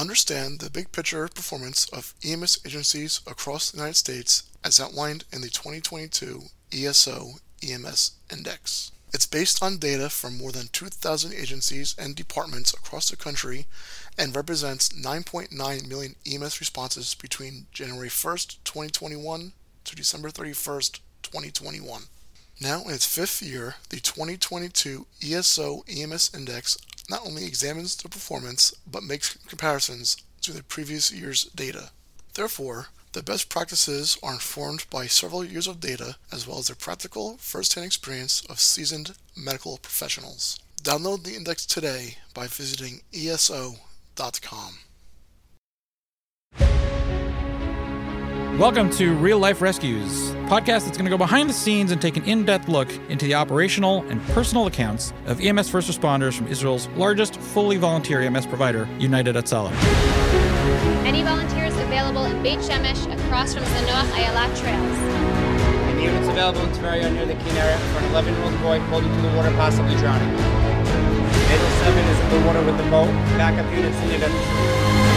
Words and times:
understand 0.00 0.60
the 0.60 0.70
big 0.70 0.92
picture 0.92 1.28
performance 1.28 1.86
of 1.90 2.14
EMS 2.24 2.60
agencies 2.64 3.20
across 3.26 3.70
the 3.70 3.76
United 3.76 3.96
States 3.96 4.44
as 4.64 4.80
outlined 4.80 5.24
in 5.32 5.42
the 5.42 5.48
2022 5.48 6.44
ESO 6.72 7.34
EMS 7.62 8.12
Index. 8.32 8.92
It's 9.12 9.26
based 9.26 9.62
on 9.62 9.78
data 9.78 10.08
from 10.08 10.38
more 10.38 10.52
than 10.52 10.68
2,000 10.68 11.34
agencies 11.34 11.94
and 11.98 12.14
departments 12.14 12.72
across 12.72 13.10
the 13.10 13.16
country 13.16 13.66
and 14.16 14.34
represents 14.34 14.88
9.9 14.90 15.88
million 15.88 16.14
EMS 16.26 16.60
responses 16.60 17.14
between 17.14 17.66
January 17.72 18.08
1st, 18.08 18.56
2021 18.64 19.52
to 19.84 19.96
December 19.96 20.30
31st, 20.30 21.00
2021. 21.22 22.04
Now, 22.60 22.84
in 22.84 22.90
its 22.90 23.06
fifth 23.06 23.42
year, 23.42 23.76
the 23.88 24.00
2022 24.00 25.06
ESO 25.22 25.82
EMS 25.88 26.30
Index 26.34 26.76
not 27.10 27.26
only 27.26 27.44
examines 27.44 27.96
the 27.96 28.08
performance 28.08 28.72
but 28.86 29.02
makes 29.02 29.36
comparisons 29.48 30.16
to 30.40 30.52
the 30.52 30.62
previous 30.62 31.12
year's 31.12 31.44
data. 31.44 31.90
Therefore, 32.34 32.86
the 33.12 33.22
best 33.22 33.48
practices 33.48 34.16
are 34.22 34.34
informed 34.34 34.86
by 34.88 35.06
several 35.08 35.44
years 35.44 35.66
of 35.66 35.80
data 35.80 36.16
as 36.30 36.46
well 36.46 36.58
as 36.58 36.68
the 36.68 36.76
practical, 36.76 37.36
first 37.38 37.74
hand 37.74 37.84
experience 37.84 38.42
of 38.48 38.60
seasoned 38.60 39.16
medical 39.36 39.78
professionals. 39.78 40.58
Download 40.82 41.24
the 41.24 41.34
index 41.34 41.66
today 41.66 42.18
by 42.32 42.46
visiting 42.46 43.02
ESO.com. 43.12 44.78
Welcome 48.60 48.90
to 48.90 49.14
Real 49.14 49.38
Life 49.38 49.62
Rescues, 49.62 50.32
podcast 50.44 50.84
that's 50.84 50.98
going 50.98 51.06
to 51.06 51.10
go 51.10 51.16
behind 51.16 51.48
the 51.48 51.54
scenes 51.54 51.92
and 51.92 52.02
take 52.02 52.18
an 52.18 52.24
in-depth 52.24 52.68
look 52.68 52.92
into 53.08 53.24
the 53.24 53.32
operational 53.32 54.04
and 54.10 54.22
personal 54.36 54.66
accounts 54.66 55.14
of 55.24 55.40
EMS 55.40 55.70
first 55.70 55.90
responders 55.90 56.36
from 56.36 56.46
Israel's 56.46 56.86
largest 56.88 57.36
fully 57.40 57.78
volunteer 57.78 58.20
EMS 58.20 58.44
provider, 58.44 58.86
United 58.98 59.34
Hatzalah. 59.34 59.72
Any 61.06 61.22
volunteers 61.22 61.74
available 61.78 62.26
in 62.26 62.42
Beit 62.42 62.58
Shemesh 62.58 63.10
across 63.24 63.54
from 63.54 63.62
Zanoach 63.64 64.12
Ayala 64.18 64.54
trails. 64.54 64.98
And 65.88 66.02
units 66.02 66.28
available 66.28 66.60
in 66.60 66.68
Tveria 66.72 67.10
near 67.14 67.24
the 67.24 67.36
Kinneret 67.36 67.78
for 67.94 68.04
an 68.04 68.12
11-year-old 68.12 68.60
boy 68.60 68.78
pulled 68.90 69.04
into 69.04 69.22
the 69.22 69.36
water, 69.38 69.50
possibly 69.52 69.96
drowning. 69.96 70.28
Naval 70.36 71.70
7 71.80 71.98
is 71.98 72.20
in 72.20 72.28
the 72.38 72.46
water 72.46 72.62
with 72.66 72.76
the 72.76 72.90
boat. 72.90 73.08
Backup 73.38 73.72
units 73.74 73.98
needed. 74.02 75.09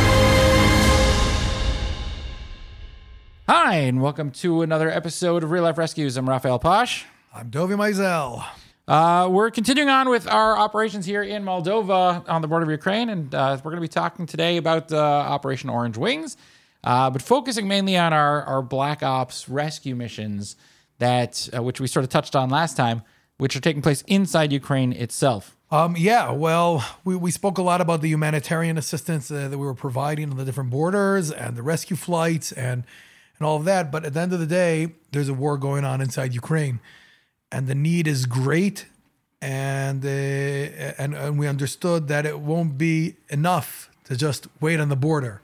Welcome 3.63 4.31
to 4.31 4.61
another 4.61 4.89
episode 4.89 5.41
of 5.41 5.49
Real 5.49 5.63
Life 5.63 5.77
Rescues. 5.77 6.17
I'm 6.17 6.27
Raphael 6.27 6.59
Poch. 6.59 7.05
I'm 7.33 7.49
Dovi 7.49 7.77
Maisel. 7.77 8.45
Uh, 8.89 9.29
we're 9.31 9.51
continuing 9.51 9.87
on 9.87 10.09
with 10.09 10.27
our 10.27 10.57
operations 10.57 11.05
here 11.05 11.23
in 11.23 11.45
Moldova 11.45 12.27
on 12.27 12.41
the 12.41 12.47
border 12.49 12.65
of 12.65 12.71
Ukraine, 12.71 13.07
and 13.07 13.33
uh, 13.33 13.57
we're 13.63 13.71
going 13.71 13.77
to 13.77 13.81
be 13.81 13.87
talking 13.87 14.25
today 14.25 14.57
about 14.57 14.91
uh, 14.91 14.97
Operation 14.97 15.69
Orange 15.69 15.97
Wings, 15.97 16.35
uh, 16.83 17.09
but 17.09 17.21
focusing 17.21 17.65
mainly 17.65 17.95
on 17.95 18.11
our, 18.11 18.43
our 18.43 18.61
Black 18.61 19.01
Ops 19.01 19.47
rescue 19.47 19.95
missions 19.95 20.57
that 20.99 21.47
uh, 21.55 21.63
which 21.63 21.79
we 21.79 21.87
sort 21.87 22.03
of 22.03 22.09
touched 22.09 22.35
on 22.35 22.49
last 22.49 22.75
time, 22.75 23.01
which 23.37 23.55
are 23.55 23.61
taking 23.61 23.81
place 23.81 24.03
inside 24.07 24.51
Ukraine 24.51 24.91
itself. 24.91 25.55
Um, 25.71 25.95
yeah, 25.97 26.31
well, 26.31 26.85
we, 27.05 27.15
we 27.15 27.31
spoke 27.31 27.57
a 27.57 27.63
lot 27.63 27.79
about 27.79 28.01
the 28.01 28.09
humanitarian 28.09 28.77
assistance 28.77 29.31
uh, 29.31 29.47
that 29.47 29.57
we 29.57 29.65
were 29.65 29.73
providing 29.73 30.31
on 30.31 30.35
the 30.35 30.43
different 30.43 30.69
borders 30.69 31.31
and 31.31 31.55
the 31.55 31.63
rescue 31.63 31.95
flights 31.95 32.51
and 32.51 32.83
and 33.39 33.47
all 33.47 33.57
of 33.57 33.65
that. 33.65 33.91
But 33.91 34.05
at 34.05 34.13
the 34.13 34.19
end 34.19 34.33
of 34.33 34.39
the 34.39 34.45
day, 34.45 34.93
there's 35.11 35.29
a 35.29 35.33
war 35.33 35.57
going 35.57 35.83
on 35.83 36.01
inside 36.01 36.33
Ukraine, 36.33 36.79
and 37.51 37.67
the 37.67 37.75
need 37.75 38.07
is 38.07 38.25
great, 38.25 38.87
and 39.41 40.03
uh, 40.05 40.07
and 40.07 41.13
and 41.13 41.39
we 41.39 41.47
understood 41.47 42.07
that 42.07 42.25
it 42.25 42.39
won't 42.39 42.77
be 42.77 43.15
enough 43.29 43.89
to 44.05 44.15
just 44.15 44.47
wait 44.59 44.79
on 44.79 44.89
the 44.89 44.95
border. 44.95 45.41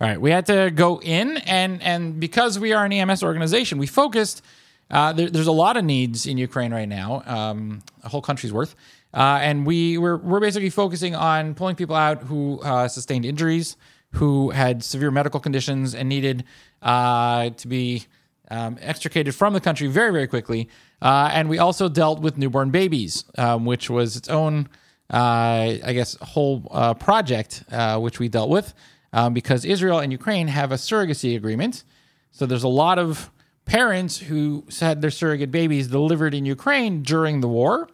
All 0.00 0.08
right, 0.08 0.20
we 0.20 0.30
had 0.30 0.46
to 0.46 0.70
go 0.70 1.00
in, 1.00 1.36
and 1.38 1.82
and 1.82 2.18
because 2.18 2.58
we 2.58 2.72
are 2.72 2.84
an 2.84 2.92
EMS 2.92 3.22
organization, 3.22 3.78
we 3.78 3.86
focused. 3.86 4.42
Uh, 4.90 5.12
there, 5.12 5.30
there's 5.30 5.46
a 5.46 5.52
lot 5.52 5.76
of 5.76 5.84
needs 5.84 6.26
in 6.26 6.36
Ukraine 6.36 6.72
right 6.72 6.88
now, 6.88 7.22
um, 7.24 7.80
a 8.02 8.08
whole 8.08 8.20
country's 8.20 8.52
worth, 8.52 8.74
uh, 9.14 9.38
and 9.40 9.64
we 9.64 9.98
we're, 9.98 10.16
we're 10.16 10.40
basically 10.40 10.70
focusing 10.70 11.14
on 11.14 11.54
pulling 11.54 11.76
people 11.76 11.94
out 11.94 12.22
who 12.24 12.60
uh, 12.62 12.88
sustained 12.88 13.24
injuries, 13.24 13.76
who 14.12 14.50
had 14.50 14.82
severe 14.82 15.10
medical 15.10 15.40
conditions 15.40 15.94
and 15.94 16.08
needed 16.08 16.44
uh, 16.82 17.50
to 17.50 17.68
be 17.68 18.06
um, 18.50 18.76
extricated 18.80 19.34
from 19.34 19.52
the 19.52 19.60
country 19.60 19.86
very 19.86 20.12
very 20.12 20.26
quickly. 20.26 20.68
Uh, 21.00 21.30
and 21.32 21.48
we 21.48 21.58
also 21.58 21.88
dealt 21.88 22.20
with 22.20 22.36
newborn 22.36 22.70
babies, 22.70 23.24
um, 23.38 23.64
which 23.64 23.88
was 23.88 24.16
its 24.16 24.28
own, 24.28 24.68
uh, 25.12 25.78
I 25.82 25.92
guess, 25.94 26.16
whole 26.20 26.66
uh, 26.70 26.94
project 26.94 27.64
uh, 27.70 27.98
which 27.98 28.18
we 28.18 28.28
dealt 28.28 28.50
with 28.50 28.74
um, 29.12 29.34
because 29.34 29.64
Israel 29.64 29.98
and 29.98 30.12
Ukraine 30.12 30.48
have 30.48 30.72
a 30.72 30.76
surrogacy 30.76 31.36
agreement. 31.36 31.84
So 32.32 32.46
there's 32.46 32.62
a 32.62 32.68
lot 32.68 32.98
of 32.98 33.30
parents 33.64 34.18
who 34.18 34.64
had 34.78 35.00
their 35.02 35.10
surrogate 35.10 35.50
babies 35.50 35.88
delivered 35.88 36.34
in 36.34 36.44
Ukraine 36.44 37.02
during 37.02 37.40
the 37.40 37.48
war. 37.48 37.88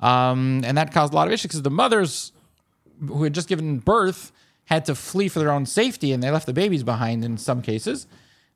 Um, 0.00 0.62
and 0.64 0.76
that 0.76 0.92
caused 0.92 1.12
a 1.12 1.16
lot 1.16 1.26
of 1.26 1.32
issues 1.32 1.50
because 1.50 1.62
the 1.62 1.70
mothers 1.70 2.32
who 3.06 3.22
had 3.22 3.34
just 3.34 3.48
given 3.48 3.78
birth 3.78 4.32
had 4.66 4.84
to 4.86 4.94
flee 4.94 5.28
for 5.28 5.38
their 5.38 5.50
own 5.50 5.66
safety 5.66 6.12
and 6.12 6.22
they 6.22 6.30
left 6.30 6.46
the 6.46 6.52
babies 6.52 6.82
behind 6.82 7.24
in 7.24 7.36
some 7.36 7.62
cases, 7.62 8.06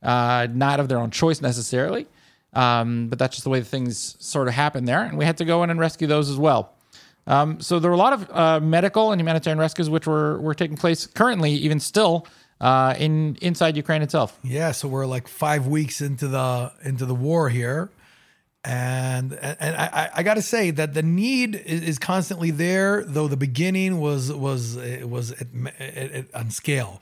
uh, 0.02 0.46
not 0.50 0.80
of 0.80 0.88
their 0.88 0.98
own 0.98 1.10
choice 1.10 1.40
necessarily. 1.40 2.06
Um, 2.52 3.08
but 3.08 3.18
that's 3.18 3.36
just 3.36 3.44
the 3.44 3.50
way 3.50 3.60
things 3.60 4.16
sort 4.18 4.48
of 4.48 4.54
happened 4.54 4.88
there. 4.88 5.02
And 5.02 5.18
we 5.18 5.24
had 5.24 5.36
to 5.38 5.44
go 5.44 5.62
in 5.62 5.70
and 5.70 5.78
rescue 5.78 6.06
those 6.06 6.30
as 6.30 6.36
well. 6.38 6.72
Um, 7.26 7.60
so 7.60 7.78
there 7.78 7.90
were 7.90 7.94
a 7.96 7.98
lot 7.98 8.12
of 8.12 8.30
uh, 8.30 8.60
medical 8.60 9.12
and 9.12 9.20
humanitarian 9.20 9.58
rescues 9.58 9.90
which 9.90 10.06
were, 10.06 10.38
were 10.40 10.54
taking 10.54 10.76
place 10.76 11.06
currently, 11.06 11.50
even 11.52 11.80
still, 11.80 12.26
uh, 12.60 12.94
in 12.98 13.36
inside 13.42 13.76
Ukraine 13.76 14.02
itself. 14.02 14.38
Yeah, 14.42 14.72
so 14.72 14.88
we're 14.88 15.06
like 15.06 15.28
five 15.28 15.66
weeks 15.66 16.00
into 16.00 16.28
the 16.28 16.72
into 16.82 17.04
the 17.04 17.14
war 17.14 17.48
here, 17.48 17.90
and 18.66 19.32
and 19.32 19.76
I, 19.76 20.10
I 20.12 20.22
got 20.24 20.34
to 20.34 20.42
say 20.42 20.72
that 20.72 20.92
the 20.92 21.02
need 21.02 21.54
is, 21.54 21.82
is, 21.82 21.98
constantly 22.00 22.50
there. 22.50 23.04
Though 23.04 23.28
the 23.28 23.36
beginning 23.36 24.00
was 24.00 24.32
was 24.32 24.76
was 25.04 25.30
at, 25.30 25.46
at, 25.78 26.10
at, 26.10 26.34
on 26.34 26.50
scale, 26.50 27.00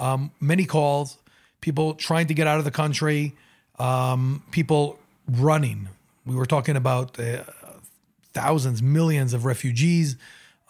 um, 0.00 0.32
many 0.40 0.64
calls, 0.64 1.18
people 1.60 1.94
trying 1.94 2.26
to 2.26 2.34
get 2.34 2.48
out 2.48 2.58
of 2.58 2.64
the 2.64 2.72
country, 2.72 3.32
um, 3.78 4.42
people 4.50 4.98
running. 5.28 5.88
We 6.26 6.34
were 6.34 6.46
talking 6.46 6.74
about 6.74 7.16
uh, 7.20 7.44
thousands, 8.32 8.82
millions 8.82 9.34
of 9.34 9.44
refugees, 9.44 10.16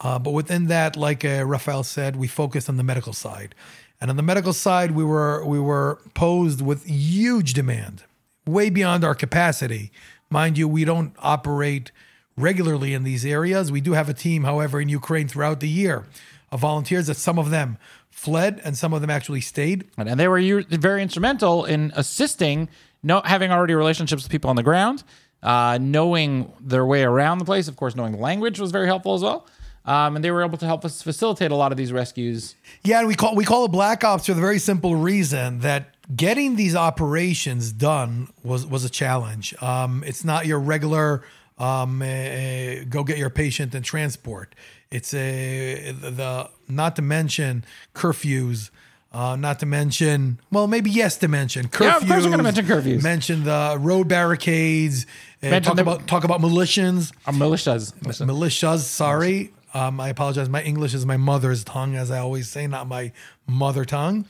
uh, 0.01 0.19
but 0.19 0.33
within 0.33 0.67
that, 0.67 0.95
like 0.95 1.25
uh, 1.25 1.47
Raphael 1.47 1.85
said, 1.85 2.17
we 2.17 2.27
focused 2.29 2.69
on 2.69 2.77
the 2.77 2.83
medical 2.83 3.15
side, 3.15 3.55
and 3.99 4.11
on 4.11 4.17
the 4.17 4.23
medical 4.23 4.53
side, 4.53 4.91
we 4.91 5.05
were 5.05 5.43
we 5.47 5.59
were 5.59 6.01
posed 6.13 6.61
with 6.61 6.85
huge 6.85 7.55
demand, 7.55 8.03
way 8.45 8.69
beyond 8.69 9.05
our 9.05 9.15
capacity 9.15 9.91
Mind 10.35 10.59
you, 10.59 10.67
we 10.67 10.85
don't 10.85 11.15
operate 11.21 11.93
regularly 12.37 12.93
in 12.93 13.05
these 13.05 13.25
areas. 13.25 13.71
We 13.71 13.81
do 13.81 13.93
have 13.93 14.09
a 14.09 14.13
team, 14.13 14.43
however, 14.43 14.81
in 14.81 14.89
Ukraine 14.89 15.29
throughout 15.29 15.61
the 15.61 15.69
year 15.69 16.07
of 16.51 16.59
volunteers 16.59 17.07
that 17.07 17.19
some 17.19 17.39
of 17.39 17.51
them 17.51 17.79
fled 18.11 18.61
and 18.65 18.77
some 18.77 18.93
of 18.93 19.01
them 19.01 19.11
actually 19.11 19.43
stayed. 19.43 19.85
And 19.97 20.19
they 20.19 20.27
were 20.27 20.65
very 20.71 21.03
instrumental 21.03 21.65
in 21.65 21.93
assisting, 21.95 22.69
no, 23.01 23.21
having 23.25 23.53
already 23.53 23.75
relationships 23.75 24.25
with 24.25 24.33
people 24.33 24.51
on 24.51 24.57
the 24.57 24.65
ground, 24.65 25.05
uh, 25.41 25.79
knowing 25.81 26.53
their 26.61 26.85
way 26.85 27.05
around 27.05 27.39
the 27.39 27.45
place. 27.45 27.69
Of 27.69 27.77
course, 27.77 27.95
knowing 27.95 28.11
the 28.11 28.19
language 28.19 28.59
was 28.59 28.73
very 28.73 28.87
helpful 28.87 29.15
as 29.15 29.23
well. 29.23 29.47
Um, 29.85 30.17
and 30.17 30.25
they 30.25 30.33
were 30.33 30.43
able 30.43 30.59
to 30.59 30.67
help 30.67 30.85
us 30.85 31.01
facilitate 31.01 31.53
a 31.53 31.55
lot 31.55 31.71
of 31.71 31.79
these 31.79 31.93
rescues. 31.93 32.57
Yeah, 32.83 32.99
and 32.99 33.07
we 33.07 33.15
call 33.15 33.37
we 33.37 33.45
call 33.45 33.67
it 33.67 33.71
Black 33.71 34.03
Ops 34.03 34.27
for 34.27 34.35
the 34.35 34.41
very 34.41 34.59
simple 34.59 34.97
reason 34.97 35.61
that 35.61 35.94
getting 36.15 36.57
these 36.57 36.75
operations 36.75 37.73
done 37.73 38.29
was 38.43 38.67
was 38.67 38.85
a 38.85 38.91
challenge. 38.91 39.55
Um, 39.63 40.03
it's 40.07 40.25
not 40.25 40.47
your 40.47 40.61
regular 40.61 41.23
um, 41.59 42.03
uh, 42.03 42.85
go 42.89 43.05
get 43.05 43.19
your 43.19 43.31
patient 43.31 43.75
and 43.75 43.85
transport. 43.85 44.55
It's 44.91 45.15
a 45.15 45.93
the 45.93 46.51
not 46.69 46.97
to 46.97 47.03
mention 47.03 47.65
curfews. 47.95 48.71
Uh, 49.13 49.37
not 49.37 49.61
to 49.61 49.67
mention, 49.67 50.41
well, 50.51 50.67
maybe 50.67 50.91
yes 50.91 51.17
to 51.19 51.29
mention 51.29 51.69
curfews. 51.69 51.81
Yeah, 51.83 51.97
of 51.99 52.07
course 52.09 52.25
we're 52.25 52.31
going 52.31 52.39
to 52.39 52.43
mention 52.43 52.67
curfews. 52.67 53.01
Mention 53.01 53.45
the 53.45 53.77
road 53.79 54.09
barricades. 54.09 55.07
Uh, 55.41 55.61
talk 55.61 55.77
the, 55.77 55.83
about 55.83 56.09
talk 56.09 56.25
about 56.25 56.41
militias. 56.41 57.13
Uh, 57.25 57.31
militias. 57.31 57.95
Militias. 58.03 58.81
Sorry, 58.81 59.53
um, 59.75 60.01
I 60.01 60.09
apologize. 60.09 60.49
My 60.49 60.63
English 60.63 60.95
is 60.95 61.05
my 61.05 61.17
mother's 61.17 61.65
tongue, 61.65 61.97
as 61.97 62.11
I 62.13 62.21
always 62.21 62.49
say, 62.49 62.67
not 62.69 62.87
my 62.87 63.13
mother 63.47 63.85
tongue. 63.85 64.25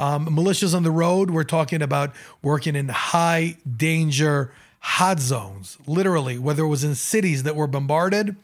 Um, 0.00 0.26
militias 0.26 0.74
on 0.74 0.82
the 0.82 0.90
road, 0.90 1.30
we're 1.30 1.44
talking 1.44 1.80
about 1.80 2.14
working 2.42 2.74
in 2.74 2.88
high 2.88 3.56
danger 3.76 4.52
hot 4.80 5.20
zones, 5.20 5.78
literally, 5.86 6.38
whether 6.38 6.64
it 6.64 6.68
was 6.68 6.82
in 6.82 6.96
cities 6.96 7.44
that 7.44 7.54
were 7.54 7.68
bombarded 7.68 8.34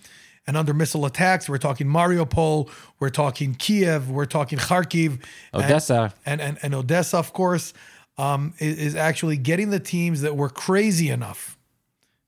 and 0.46 0.56
under 0.56 0.72
missile 0.72 1.06
attacks. 1.06 1.48
We're 1.48 1.58
talking 1.58 1.88
Mariupol, 1.88 2.70
we're 3.00 3.10
talking 3.10 3.54
Kiev, 3.54 4.08
we're 4.08 4.24
talking 4.24 4.58
Kharkiv, 4.58 5.20
Odessa, 5.52 6.14
and, 6.24 6.40
and, 6.40 6.56
and, 6.56 6.58
and 6.62 6.74
Odessa, 6.74 7.18
of 7.18 7.32
course, 7.32 7.74
um, 8.16 8.54
is, 8.58 8.78
is 8.78 8.94
actually 8.94 9.36
getting 9.38 9.70
the 9.70 9.80
teams 9.80 10.20
that 10.20 10.36
were 10.36 10.50
crazy 10.50 11.10
enough, 11.10 11.58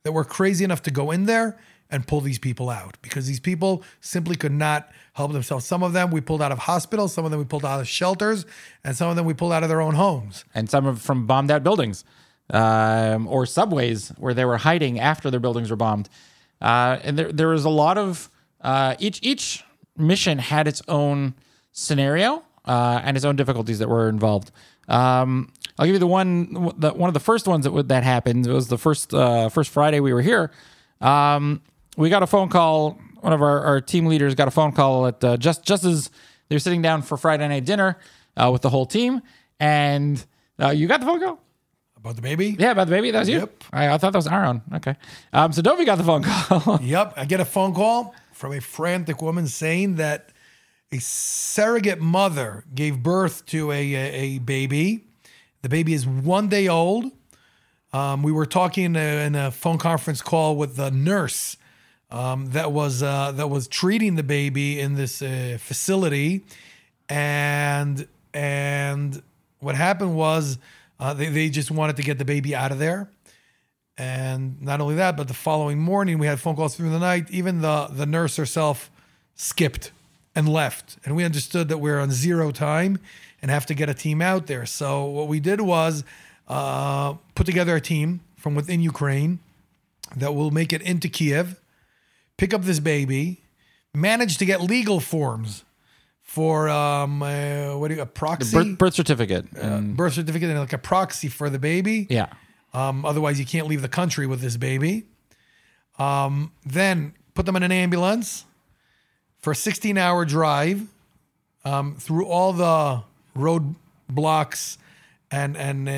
that 0.03 0.13
were 0.13 0.25
crazy 0.25 0.65
enough 0.65 0.83
to 0.83 0.91
go 0.91 1.13
in 1.13 1.27
there 1.27 1.57
and 1.91 2.07
pull 2.07 2.21
these 2.21 2.39
people 2.39 2.69
out 2.69 2.97
because 3.03 3.27
these 3.27 3.41
people 3.41 3.83
simply 4.01 4.37
could 4.37 4.53
not 4.53 4.91
help 5.13 5.33
themselves. 5.33 5.65
Some 5.65 5.83
of 5.83 5.93
them 5.93 6.11
we 6.11 6.21
pulled 6.21 6.43
out 6.43 6.53
of 6.53 6.59
hospitals, 6.59 7.13
some 7.13 7.25
of 7.25 7.31
them 7.31 7.39
we 7.39 7.47
pulled 7.47 7.65
out 7.65 7.81
of 7.81 7.89
shelters, 7.89 8.45
and 8.85 8.97
some 8.97 9.09
of 9.09 9.17
them 9.17 9.25
we 9.25 9.35
pulled 9.35 9.53
out 9.53 9.63
of 9.63 9.69
their 9.69 9.81
own 9.81 9.95
homes. 9.95 10.45
and 10.55 10.69
some 10.69 10.87
of 10.87 11.01
from 11.01 11.27
bombed 11.27 11.51
out 11.51 11.63
buildings 11.63 12.05
um, 12.51 13.27
or 13.27 13.47
subways 13.47 14.11
where 14.19 14.35
they 14.35 14.45
were 14.45 14.59
hiding 14.59 14.99
after 15.01 15.31
their 15.31 15.41
buildings 15.41 15.71
were 15.71 15.77
bombed. 15.77 16.09
Uh, 16.61 16.99
and 17.03 17.19
there, 17.19 17.33
there 17.33 17.49
was 17.49 17.65
a 17.65 17.71
lot 17.71 17.99
of 17.99 18.31
uh, 18.61 18.97
each 18.99 19.21
each 19.23 19.65
mission 19.97 20.39
had 20.39 20.67
its 20.67 20.83
own 20.89 21.35
scenario 21.73 22.43
uh, 22.65 23.01
and 23.05 23.17
its 23.17 23.25
own 23.25 23.37
difficulties 23.37 23.79
that 23.79 23.89
were 23.89 24.09
involved. 24.09 24.51
Um, 24.89 25.53
I'll 25.79 25.87
give 25.87 25.95
you 25.95 26.01
the 26.01 26.07
one 26.07 26.73
the, 26.79 26.93
one 26.93 27.09
of 27.09 27.15
the 27.15 27.21
first 27.21 27.47
ones 27.47 27.65
that 27.65 27.89
that 27.89 28.05
happened. 28.05 28.47
It 28.47 28.53
was 28.53 28.69
the 28.69 28.79
first 28.79 29.13
uh, 29.13 29.49
first 29.49 29.71
Friday 29.71 30.01
we 30.01 30.13
were 30.13 30.23
here. 30.23 30.51
Um, 31.01 31.63
we 31.97 32.11
got 32.11 32.23
a 32.23 32.27
phone 32.27 32.49
call. 32.49 32.99
One 33.21 33.33
of 33.33 33.43
our, 33.43 33.61
our 33.61 33.81
team 33.81 34.07
leaders 34.07 34.35
got 34.35 34.49
a 34.49 34.53
phone 34.53 34.73
call 34.73 35.07
at 35.07 35.23
uh, 35.25 35.37
just 35.37 35.65
just 35.65 35.85
as 35.85 36.11
they 36.49 36.57
were 36.57 36.61
sitting 36.61 36.83
down 36.83 37.03
for 37.03 37.17
Friday 37.17 37.47
night 37.49 37.65
dinner 37.65 37.99
uh, 38.37 38.51
with 38.53 38.63
the 38.63 38.71
whole 38.71 38.87
team, 38.87 39.23
and 39.59 40.25
uh, 40.61 40.71
you 40.71 40.87
got 40.87 41.01
the 41.01 41.07
phone 41.07 41.21
call. 41.21 41.41
About 41.97 42.15
the 42.15 42.23
baby? 42.23 42.55
Yeah, 42.57 42.71
about 42.71 42.87
the 42.87 42.93
baby. 42.93 43.11
That 43.11 43.21
was 43.21 43.29
you. 43.29 43.39
Yep. 43.39 43.65
I, 43.73 43.89
I 43.89 43.99
thought 43.99 44.13
that 44.13 44.19
was 44.19 44.29
Aaron. 44.29 44.63
Okay. 44.75 44.95
Um, 45.33 45.53
so 45.53 45.61
Dovi 45.61 45.85
got 45.85 45.99
the 45.99 46.05
phone 46.05 46.23
call. 46.23 46.79
Yep. 46.83 47.15
I 47.17 47.25
get 47.25 47.41
a 47.41 47.45
phone 47.45 47.75
call 47.75 48.15
from 48.33 48.53
a 48.53 48.61
frantic 48.61 49.21
woman 49.21 49.49
saying 49.49 49.97
that 49.97 50.31
a 50.93 50.99
surrogate 51.01 52.01
mother 52.01 52.65
gave 52.73 53.03
birth 53.03 53.45
to 53.47 53.73
a, 53.73 53.95
a, 53.95 54.13
a 54.15 54.39
baby. 54.39 55.09
The 55.63 55.69
baby 55.69 55.95
is 55.95 56.07
one 56.07 56.49
day 56.49 56.69
old. 56.69 57.11
Um, 57.93 58.23
we 58.23 58.31
were 58.31 58.47
talking 58.47 58.95
uh, 58.95 59.01
in 59.01 59.35
a 59.35 59.51
phone 59.51 59.79
conference 59.79 60.23
call 60.23 60.55
with 60.55 60.77
the 60.77 60.93
nurse 60.93 61.57
um, 62.11 62.51
that 62.51 62.73
was 62.73 63.03
uh, 63.03 63.33
that 63.33 63.49
was 63.49 63.69
treating 63.69 64.15
the 64.15 64.23
baby 64.23 64.81
in 64.81 64.95
this 64.95 65.23
uh, 65.23 65.59
facility, 65.61 66.45
and 67.09 68.07
and 68.33 69.23
what 69.61 69.75
happened 69.75 70.17
was 70.17 70.59
uh, 71.01 71.15
they 71.15 71.29
they 71.29 71.49
just 71.49 71.71
wanted 71.71 71.97
to 71.97 72.03
get 72.03 72.19
the 72.19 72.25
baby 72.25 72.55
out 72.55 72.73
of 72.73 72.79
there. 72.79 73.09
And 73.99 74.61
not 74.61 74.83
only 74.83 74.97
that, 74.97 75.17
but 75.17 75.27
the 75.27 75.35
following 75.35 75.79
morning 75.79 76.19
we 76.19 76.27
had 76.27 76.39
phone 76.39 76.55
calls 76.55 76.77
through 76.77 76.91
the 76.91 76.99
night. 76.99 77.31
Even 77.31 77.63
the 77.63 77.89
the 77.91 78.07
nurse 78.07 78.37
herself 78.37 78.91
skipped 79.35 79.91
and 80.35 80.49
left, 80.49 80.99
and 81.05 81.17
we 81.17 81.25
understood 81.25 81.69
that 81.69 81.79
we're 81.79 81.99
on 81.99 82.11
zero 82.11 82.53
time 82.53 82.99
and 83.41 83.51
have 83.51 83.67
to 83.67 83.75
get 83.75 83.89
a 83.89 83.95
team 83.95 84.21
out 84.21 84.47
there. 84.47 84.67
So 84.67 85.05
what 85.05 85.29
we 85.29 85.41
did 85.41 85.61
was 85.61 86.05
uh, 86.49 87.15
put 87.35 87.47
together 87.47 87.77
a 87.77 87.81
team 87.81 88.21
from 88.37 88.55
within 88.55 88.81
Ukraine 88.81 89.41
that 90.15 90.35
will 90.35 90.51
make 90.51 90.73
it 90.73 90.83
into 90.83 91.09
Kiev, 91.09 91.61
pick 92.37 92.55
up 92.55 92.63
this 92.63 92.81
baby, 92.81 93.43
manage 93.95 94.39
to 94.39 94.45
get 94.45 94.61
legal 94.61 95.01
forms 95.01 95.65
for 96.23 96.69
um 96.69 97.23
uh, 97.23 97.77
what 97.77 97.89
do 97.89 97.95
you 97.95 98.03
a 98.03 98.07
proxy 98.07 98.57
birth, 98.57 98.79
birth 98.79 98.95
certificate. 98.95 99.47
And, 99.53 99.97
birth 99.97 100.15
certificate 100.15 100.51
and 100.51 100.59
like 100.59 100.73
a 100.73 100.79
proxy 100.79 101.29
for 101.29 101.49
the 101.49 101.59
baby. 101.59 102.07
yeah. 102.11 102.29
Um, 102.75 103.07
otherwise, 103.07 103.39
you 103.41 103.47
can't 103.47 103.69
leave 103.69 103.81
the 103.81 103.89
country 103.89 104.27
with 104.27 104.43
this 104.43 104.59
baby. 104.59 105.05
Um, 105.99 106.53
then 106.67 107.15
put 107.33 107.47
them 107.47 107.57
in 107.57 107.63
an 107.63 107.73
ambulance 107.73 108.45
for 109.39 109.53
a 109.53 109.57
16 109.57 109.97
hour 109.97 110.27
drive 110.27 110.83
um, 111.65 111.95
through 111.95 112.27
all 112.27 112.53
the 112.53 113.03
roadblocks, 113.35 114.77
and 115.31 115.57
and 115.57 115.89
uh, 115.89 115.93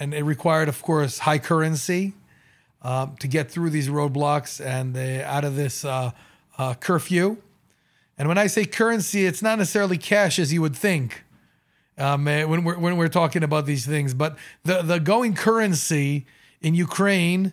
and 0.00 0.14
it 0.14 0.22
required, 0.22 0.68
of 0.68 0.80
course, 0.80 1.18
high 1.18 1.38
currency 1.38 2.14
um, 2.86 3.16
to 3.16 3.26
get 3.26 3.50
through 3.50 3.70
these 3.70 3.88
roadblocks 3.88 4.64
and 4.64 4.96
uh, 4.96 5.26
out 5.26 5.44
of 5.44 5.56
this 5.56 5.84
uh, 5.84 6.12
uh, 6.56 6.74
curfew. 6.74 7.36
And 8.16 8.28
when 8.28 8.38
I 8.38 8.46
say 8.46 8.64
currency, 8.64 9.26
it's 9.26 9.42
not 9.42 9.58
necessarily 9.58 9.98
cash 9.98 10.38
as 10.38 10.52
you 10.52 10.62
would 10.62 10.76
think 10.76 11.24
um, 11.98 12.28
uh, 12.28 12.46
when 12.46 12.62
we're 12.62 12.78
when 12.78 12.96
we're 12.96 13.08
talking 13.08 13.42
about 13.42 13.66
these 13.66 13.84
things. 13.84 14.14
But 14.14 14.38
the 14.62 14.82
the 14.82 15.00
going 15.00 15.34
currency 15.34 16.26
in 16.60 16.76
Ukraine 16.76 17.52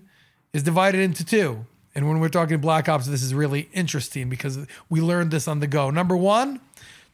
is 0.53 0.61
divided 0.61 1.01
into 1.01 1.25
two. 1.25 1.65
And 1.95 2.07
when 2.07 2.19
we're 2.19 2.29
talking 2.29 2.59
Black 2.59 2.87
Ops, 2.87 3.07
this 3.07 3.23
is 3.23 3.33
really 3.33 3.69
interesting 3.73 4.29
because 4.29 4.59
we 4.87 5.01
learned 5.01 5.31
this 5.31 5.47
on 5.47 5.59
the 5.61 5.67
go. 5.67 5.89
Number 5.89 6.15
one, 6.15 6.59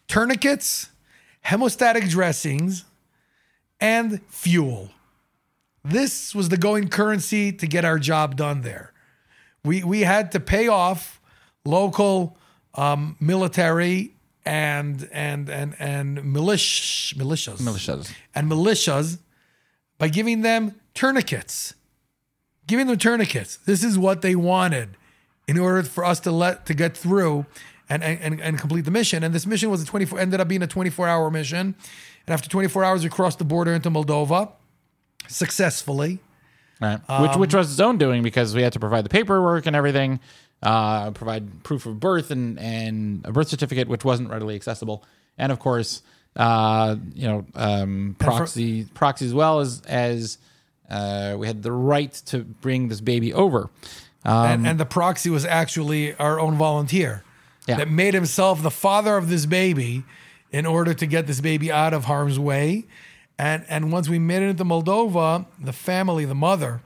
tourniquets, 0.10 0.90
hemostatic 1.46 2.10
dressings, 2.10 2.84
and 3.80 4.22
fuel. 4.28 4.90
This 5.84 6.36
was 6.36 6.50
the 6.50 6.58
going 6.58 6.90
currency 6.90 7.52
to 7.54 7.68
get 7.68 7.86
our 7.86 8.00
job 8.00 8.36
done 8.36 8.62
there. 8.62 8.94
We 9.64 9.84
we 9.84 10.02
had 10.02 10.32
to 10.34 10.40
pay 10.40 10.68
off 10.68 11.22
local 11.66 12.38
um, 12.76 13.16
military 13.20 14.14
and 14.46 15.08
and 15.12 15.50
and 15.50 15.76
and 15.80 16.24
milish, 16.24 17.14
militias 17.18 17.62
Militias. 17.62 18.12
and 18.36 18.50
militias 18.50 19.20
by 19.98 20.08
giving 20.08 20.42
them 20.42 20.76
tourniquets. 20.94 21.76
Giving 22.68 22.88
them 22.88 22.98
tourniquets. 22.98 23.58
This 23.58 23.84
is 23.84 23.98
what 23.98 24.22
they 24.22 24.36
wanted 24.36 24.98
in 25.48 25.58
order 25.58 25.84
for 25.84 26.06
us 26.06 26.20
to 26.22 26.32
let 26.32 26.66
to 26.68 26.74
get 26.74 26.96
through 26.96 27.46
and 27.90 28.04
and, 28.04 28.40
and 28.40 28.58
complete 28.60 28.86
the 28.86 28.92
mission. 28.92 29.24
And 29.24 29.34
this 29.34 29.46
mission 29.46 29.70
was 29.70 29.82
a 29.82 29.86
24 29.86 30.20
ended 30.20 30.40
up 30.40 30.48
being 30.48 30.62
a 30.62 30.68
24 30.68 31.08
hour 31.08 31.32
mission. 31.32 31.76
And 32.28 32.34
after 32.34 32.48
24 32.50 32.84
hours, 32.84 33.04
we 33.04 33.10
crossed 33.10 33.40
the 33.40 33.46
border 33.46 33.74
into 33.74 33.90
Moldova 33.90 34.52
successfully. 35.28 36.20
Right. 36.82 37.00
which 37.22 37.36
which 37.36 37.54
was 37.54 37.72
its 37.72 37.80
own 37.82 37.98
doing 37.98 38.24
because 38.24 38.56
we 38.56 38.62
had 38.62 38.72
to 38.74 38.80
provide 38.80 39.04
the 39.04 39.10
paperwork 39.10 39.66
and 39.66 39.76
everything, 39.76 40.22
uh, 40.64 41.12
provide 41.12 41.62
proof 41.64 41.86
of 41.86 42.00
birth 42.00 42.32
and 42.32 42.58
and 42.58 43.26
a 43.26 43.34
birth 43.34 43.50
certificate, 43.50 43.90
which 43.90 44.06
wasn't 44.06 44.30
readily 44.30 44.56
accessible, 44.56 45.04
and 45.38 45.52
of 45.52 45.60
course, 45.60 46.02
uh, 46.38 46.96
you 47.14 47.28
know, 47.28 47.46
um, 47.56 48.16
proxy 48.18 48.86
proxy 48.94 49.26
as 49.26 49.34
well 49.34 49.60
as 49.60 49.82
as 49.88 50.38
uh, 50.90 51.36
we 51.38 51.48
had 51.48 51.64
the 51.64 51.72
right 51.74 52.14
to 52.28 52.40
bring 52.40 52.88
this 52.88 53.02
baby 53.02 53.34
over. 53.34 53.70
Um, 54.24 54.46
and, 54.52 54.68
and 54.68 54.80
the 54.80 54.86
proxy 54.86 55.30
was 55.30 55.46
actually 55.46 56.16
our 56.16 56.40
own 56.40 56.56
volunteer 56.56 57.24
Yeah. 57.68 57.78
that 57.78 57.90
made 57.90 58.14
himself 58.14 58.62
the 58.62 58.72
father 58.72 59.16
of 59.18 59.30
this 59.30 59.46
baby 59.46 60.04
in 60.52 60.66
order 60.66 60.94
to 60.94 61.06
get 61.06 61.28
this 61.28 61.40
baby 61.42 61.72
out 61.72 61.94
of 61.94 62.06
harm's 62.06 62.40
way. 62.40 62.86
And 63.40 63.64
and 63.70 63.92
once 63.92 64.10
we 64.10 64.20
made 64.20 64.44
it 64.44 64.50
into 64.50 64.66
Moldova, 64.66 65.46
the 65.60 65.74
family, 65.74 66.26
the 66.26 66.36
mother, 66.36 66.82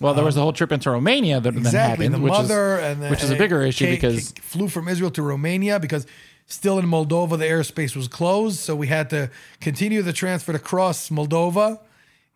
well, 0.00 0.12
there 0.14 0.24
was 0.24 0.34
the 0.34 0.42
whole 0.42 0.52
trip 0.52 0.70
into 0.70 0.90
Romania 0.90 1.40
that 1.40 1.50
then 1.54 1.54
Um, 1.54 1.66
exactly 1.66 2.04
happened, 2.06 2.14
the 2.14 2.24
which 2.24 2.32
mother, 2.32 2.76
is 2.78 2.84
and 2.84 3.02
the, 3.02 3.08
which 3.08 3.22
is 3.22 3.30
a 3.30 3.36
bigger 3.36 3.62
issue 3.62 3.86
ca- 3.86 3.90
because 3.92 4.32
ca- 4.32 4.42
flew 4.42 4.68
from 4.68 4.86
Israel 4.86 5.10
to 5.12 5.22
Romania 5.22 5.80
because 5.80 6.06
still 6.46 6.78
in 6.78 6.86
Moldova 6.86 7.38
the 7.38 7.46
airspace 7.46 7.96
was 7.96 8.06
closed, 8.06 8.58
so 8.58 8.76
we 8.76 8.88
had 8.88 9.08
to 9.10 9.30
continue 9.60 10.02
the 10.02 10.12
transfer 10.12 10.52
to 10.52 10.58
cross 10.58 11.08
Moldova 11.08 11.78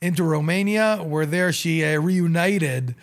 into 0.01 0.23
Romania, 0.25 0.99
where 1.03 1.27
there 1.27 1.53
she 1.53 1.85
uh, 1.85 2.01
reunited 2.01 2.95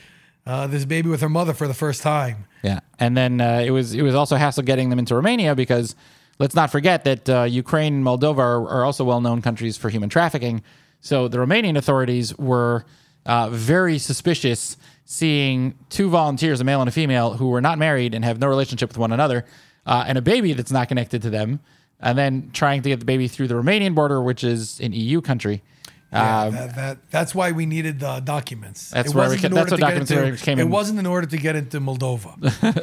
uh, 0.47 0.65
this 0.67 0.85
baby 0.85 1.09
with 1.09 1.21
her 1.21 1.29
mother 1.29 1.53
for 1.53 1.67
the 1.67 1.73
first 1.75 2.01
time. 2.01 2.45
Yeah, 2.63 2.79
and 2.99 3.15
then 3.15 3.39
uh, 3.39 3.61
it 3.63 3.71
was 3.71 3.93
it 3.93 4.01
was 4.01 4.15
also 4.15 4.35
hassle 4.37 4.63
getting 4.63 4.89
them 4.89 4.97
into 4.99 5.13
Romania 5.15 5.53
because 5.55 5.95
let's 6.43 6.55
not 6.55 6.69
forget 6.69 7.05
that 7.05 7.29
uh, 7.29 7.43
Ukraine 7.43 7.93
and 7.95 8.03
Moldova 8.03 8.39
are, 8.39 8.67
are 8.67 8.83
also 8.83 9.05
well 9.05 9.21
known 9.21 9.41
countries 9.41 9.77
for 9.77 9.87
human 9.89 10.09
trafficking. 10.09 10.61
So 10.99 11.29
the 11.29 11.37
Romanian 11.37 11.77
authorities 11.77 12.37
were 12.37 12.85
uh, 13.25 13.49
very 13.49 13.97
suspicious 13.97 14.75
seeing 15.05 15.73
two 15.89 16.09
volunteers, 16.09 16.59
a 16.59 16.65
male 16.65 16.81
and 16.81 16.89
a 16.89 16.91
female, 16.91 17.35
who 17.35 17.47
were 17.47 17.61
not 17.61 17.77
married 17.77 18.13
and 18.13 18.25
have 18.25 18.39
no 18.39 18.47
relationship 18.47 18.89
with 18.89 18.97
one 18.97 19.13
another, 19.13 19.45
uh, 19.85 20.03
and 20.05 20.17
a 20.17 20.21
baby 20.21 20.51
that's 20.51 20.71
not 20.71 20.89
connected 20.89 21.21
to 21.21 21.29
them, 21.29 21.61
and 22.01 22.17
then 22.17 22.49
trying 22.51 22.81
to 22.81 22.89
get 22.89 22.99
the 22.99 23.05
baby 23.05 23.29
through 23.29 23.47
the 23.47 23.55
Romanian 23.55 23.95
border, 23.95 24.21
which 24.21 24.43
is 24.43 24.81
an 24.81 24.91
EU 24.91 25.21
country. 25.21 25.63
Yeah, 26.11 26.49
that, 26.49 26.75
that 26.75 26.97
that's 27.09 27.33
why 27.33 27.53
we 27.53 27.65
needed 27.65 28.01
the 28.01 28.19
documents. 28.19 28.91
That's 28.91 29.11
it 29.11 29.15
where 29.15 29.29
we 29.29 29.37
that's 29.37 29.71
what 29.71 29.79
documents 29.79 30.11
into, 30.11 30.37
came 30.43 30.59
It 30.59 30.63
in. 30.63 30.69
wasn't 30.69 30.99
in 30.99 31.05
order 31.05 31.25
to 31.25 31.37
get 31.37 31.55
into 31.55 31.79
Moldova, 31.79 32.35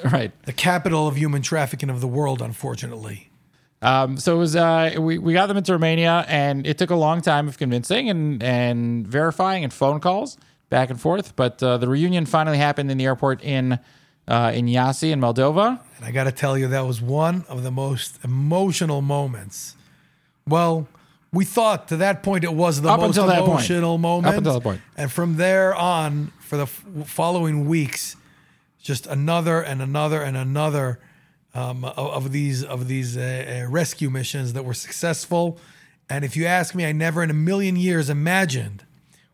right. 0.13 0.33
the 0.47 0.53
capital 0.53 1.07
of 1.07 1.17
human 1.17 1.43
trafficking 1.43 1.91
of 1.91 2.01
the 2.01 2.09
world. 2.09 2.43
Unfortunately, 2.43 3.30
Um, 3.83 4.19
so 4.19 4.35
it 4.37 4.39
was 4.39 4.57
uh, 4.57 4.95
we, 4.99 5.19
we 5.19 5.33
got 5.33 5.47
them 5.47 5.57
into 5.57 5.73
Romania, 5.73 6.25
and 6.29 6.67
it 6.67 6.77
took 6.77 6.91
a 6.91 6.95
long 6.97 7.23
time 7.23 7.49
of 7.49 7.57
convincing 7.59 8.11
and 8.11 8.43
and 8.43 9.07
verifying 9.07 9.65
and 9.65 9.73
phone 9.73 10.01
calls 10.01 10.37
back 10.69 10.91
and 10.91 11.01
forth. 11.01 11.35
But 11.35 11.63
uh, 11.63 11.79
the 11.79 11.89
reunion 11.89 12.27
finally 12.27 12.59
happened 12.59 12.91
in 12.91 12.99
the 12.99 13.05
airport 13.07 13.43
in 13.43 13.79
uh, 14.29 14.53
in 14.55 14.67
Iasi 14.67 15.11
in 15.13 15.21
Moldova. 15.21 15.81
and 15.97 16.05
I 16.05 16.11
got 16.11 16.25
to 16.25 16.33
tell 16.33 16.59
you, 16.59 16.69
that 16.69 16.87
was 16.87 17.01
one 17.01 17.45
of 17.49 17.63
the 17.63 17.71
most 17.71 18.19
emotional 18.23 19.01
moments. 19.01 19.77
Well, 20.47 20.87
we 21.33 21.45
thought 21.45 21.89
to 21.89 21.97
that 21.99 22.23
point 22.23 22.45
it 22.45 22.53
was 22.53 22.81
the 22.83 22.91
Up 22.91 23.01
most 23.01 23.09
until 23.17 23.27
that 23.29 23.39
point. 23.41 23.51
emotional 23.51 23.99
moment. 23.99 24.35
Up 24.35 24.39
until 24.39 24.55
that 24.55 24.63
point. 24.63 24.81
and 24.97 25.11
from 25.11 25.37
there 25.37 25.75
on, 25.75 26.33
for 26.41 26.57
the 26.57 26.65
f- 26.65 26.85
following 27.07 27.67
weeks, 27.67 28.17
just 28.83 29.07
another 29.07 29.61
and 29.63 29.81
another 29.81 30.23
and 30.23 30.37
another 30.37 30.99
um, 31.55 31.85
of, 31.85 31.99
of 31.99 32.33
these 32.33 32.65
of 32.65 32.89
these 32.89 33.17
uh, 33.17 33.65
uh, 33.65 33.71
rescue 33.71 34.11
missions 34.11 34.53
that 34.53 34.65
were 34.65 34.75
successful. 34.75 35.59
And 36.09 36.25
if 36.25 36.37
you 36.37 36.47
ask 36.47 36.75
me, 36.75 36.85
I 36.85 36.93
never 36.93 37.23
in 37.23 37.31
a 37.31 37.35
million 37.35 37.77
years 37.77 38.11
imagined 38.11 38.85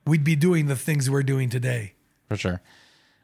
we'd 0.07 0.25
be 0.25 0.37
doing 0.37 0.67
the 0.67 0.77
things 0.77 1.11
we're 1.11 1.23
doing 1.23 1.51
today. 1.51 1.95
for 2.29 2.37
sure. 2.37 2.61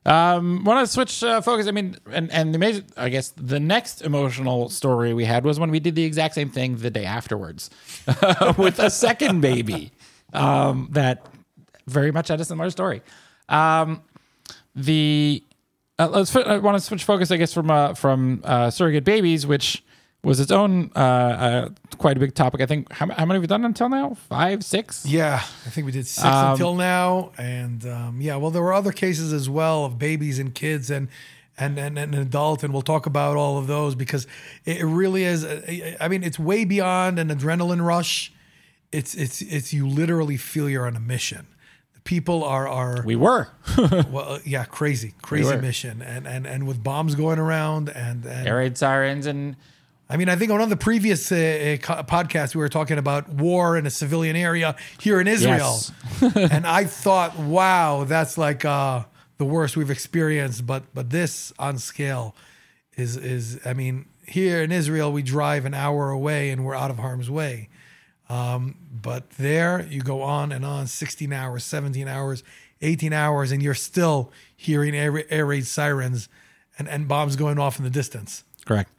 Um, 0.04 0.64
want 0.64 0.84
to 0.84 0.92
switch 0.92 1.22
uh, 1.22 1.40
focus? 1.42 1.68
I 1.68 1.70
mean, 1.70 1.96
and 2.10 2.30
and 2.32 2.52
the 2.52 2.56
amazing, 2.56 2.86
I 2.96 3.08
guess 3.08 3.28
the 3.36 3.60
next 3.60 4.02
emotional 4.02 4.68
story 4.68 5.14
we 5.14 5.24
had 5.24 5.44
was 5.44 5.60
when 5.60 5.70
we 5.70 5.78
did 5.78 5.94
the 5.94 6.02
exact 6.02 6.34
same 6.34 6.50
thing 6.50 6.76
the 6.76 6.90
day 6.90 7.04
afterwards 7.04 7.70
with 8.58 8.80
a 8.80 8.90
second 8.90 9.40
baby. 9.40 9.92
Um, 10.32 10.88
that 10.92 11.26
very 11.86 12.10
much 12.10 12.28
had 12.28 12.40
a 12.40 12.44
similar 12.44 12.70
story. 12.70 13.02
Um, 13.48 14.02
the 14.74 15.44
uh, 15.98 16.08
let's 16.08 16.34
I 16.34 16.58
want 16.58 16.76
to 16.76 16.80
switch 16.80 17.04
focus, 17.04 17.30
I 17.30 17.36
guess, 17.36 17.52
from 17.52 17.70
uh, 17.70 17.94
from 17.94 18.42
uh, 18.44 18.70
surrogate 18.70 19.04
babies, 19.04 19.46
which 19.46 19.82
was 20.24 20.38
its 20.40 20.52
own 20.52 20.90
uh, 20.94 20.98
uh, 20.98 21.68
quite 21.98 22.16
a 22.16 22.20
big 22.20 22.34
topic. 22.34 22.60
I 22.60 22.66
think 22.66 22.92
how, 22.92 23.08
how 23.08 23.26
many 23.26 23.36
have 23.36 23.42
we 23.42 23.46
done 23.46 23.64
until 23.64 23.88
now? 23.88 24.14
Five, 24.14 24.64
six? 24.64 25.04
Yeah, 25.04 25.42
I 25.66 25.70
think 25.70 25.84
we 25.84 25.92
did 25.92 26.06
six 26.06 26.24
Um, 26.24 26.52
until 26.52 26.74
now, 26.74 27.32
and 27.36 27.84
um, 27.86 28.20
yeah, 28.20 28.36
well, 28.36 28.50
there 28.50 28.62
were 28.62 28.72
other 28.72 28.92
cases 28.92 29.32
as 29.32 29.48
well 29.50 29.84
of 29.84 29.98
babies 29.98 30.38
and 30.38 30.54
kids 30.54 30.90
and 30.90 31.08
and 31.58 31.78
and, 31.78 31.98
and 31.98 32.14
an 32.14 32.20
adult, 32.20 32.62
and 32.62 32.72
we'll 32.72 32.82
talk 32.82 33.06
about 33.06 33.36
all 33.36 33.58
of 33.58 33.66
those 33.66 33.94
because 33.94 34.26
it 34.64 34.84
really 34.84 35.24
is. 35.24 35.44
uh, 35.44 35.96
I 36.00 36.08
mean, 36.08 36.22
it's 36.22 36.38
way 36.38 36.64
beyond 36.64 37.18
an 37.18 37.28
adrenaline 37.28 37.84
rush. 37.84 38.32
It's 38.92 39.14
it's 39.14 39.42
it's 39.42 39.72
you 39.72 39.88
literally 39.88 40.36
feel 40.36 40.68
you're 40.68 40.86
on 40.86 40.96
a 40.96 41.00
mission. 41.00 41.46
People 42.04 42.42
are 42.44 42.66
are 42.66 43.02
We 43.04 43.16
were. 43.16 43.48
well, 43.78 44.32
uh, 44.32 44.38
yeah, 44.44 44.64
crazy, 44.64 45.14
crazy 45.22 45.54
were. 45.54 45.62
mission, 45.62 46.02
and 46.02 46.26
and 46.26 46.46
and 46.46 46.66
with 46.66 46.82
bombs 46.82 47.14
going 47.14 47.38
around, 47.38 47.88
and 47.88 48.24
and 48.24 48.48
Air 48.48 48.56
raid 48.56 48.76
sirens 48.76 49.26
and 49.26 49.56
I 50.12 50.18
mean, 50.18 50.28
I 50.28 50.36
think 50.36 50.50
on 50.50 50.56
one 50.56 50.64
of 50.64 50.68
the 50.68 50.76
previous 50.76 51.32
uh, 51.32 51.78
uh, 51.88 52.02
podcasts 52.02 52.54
we 52.54 52.58
were 52.60 52.68
talking 52.68 52.98
about 52.98 53.30
war 53.30 53.78
in 53.78 53.86
a 53.86 53.90
civilian 53.90 54.36
area 54.36 54.76
here 54.98 55.18
in 55.22 55.26
Israel, 55.26 55.80
Yes. 56.20 56.36
and 56.52 56.66
I 56.66 56.84
thought, 56.84 57.38
wow, 57.38 58.04
that's 58.04 58.36
like 58.36 58.62
uh, 58.64 59.04
the 59.38 59.46
worst 59.46 59.74
we've 59.74 59.90
experienced. 59.90 60.66
But 60.66 60.82
but 60.92 61.08
this 61.08 61.52
on 61.58 61.78
scale 61.78 62.34
is 62.94 63.16
is 63.16 63.58
I 63.64 63.72
mean, 63.72 64.04
here 64.26 64.62
in 64.62 64.70
Israel 64.70 65.10
we 65.12 65.22
drive 65.22 65.64
an 65.64 65.72
hour 65.72 66.10
away 66.10 66.50
and 66.50 66.62
we're 66.62 66.74
out 66.74 66.90
of 66.90 66.98
harm's 66.98 67.30
way. 67.30 67.70
Um, 68.32 68.76
but 68.90 69.30
there 69.30 69.86
you 69.90 70.00
go 70.00 70.22
on 70.22 70.52
and 70.52 70.64
on, 70.64 70.86
16 70.86 71.32
hours, 71.32 71.64
17 71.64 72.08
hours, 72.08 72.42
18 72.80 73.12
hours, 73.12 73.52
and 73.52 73.62
you're 73.62 73.74
still 73.74 74.32
hearing 74.56 74.94
air, 74.94 75.24
air 75.30 75.44
raid 75.46 75.66
sirens 75.66 76.28
and, 76.78 76.88
and 76.88 77.06
bombs 77.08 77.36
going 77.36 77.58
off 77.58 77.78
in 77.78 77.84
the 77.84 77.90
distance. 77.90 78.44
Correct. 78.64 78.90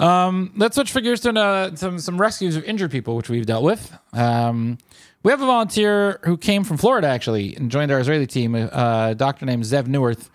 Um, 0.00 0.52
let's 0.56 0.74
switch 0.74 0.90
figures 0.90 1.20
to 1.20 1.30
uh, 1.38 1.76
some 1.76 1.98
some 1.98 2.20
rescues 2.20 2.56
of 2.56 2.64
injured 2.64 2.90
people, 2.90 3.14
which 3.16 3.28
we've 3.30 3.46
dealt 3.46 3.62
with. 3.62 3.96
Um, 4.12 4.78
we 5.22 5.30
have 5.30 5.40
a 5.40 5.46
volunteer 5.46 6.18
who 6.24 6.36
came 6.36 6.64
from 6.64 6.76
Florida 6.76 7.06
actually 7.06 7.54
and 7.56 7.70
joined 7.70 7.92
our 7.92 8.00
Israeli 8.00 8.26
team. 8.26 8.54
uh, 8.56 9.10
A 9.10 9.14
doctor 9.14 9.46
named 9.46 9.62
Zev 9.62 9.84
Neuwirth. 9.86 10.28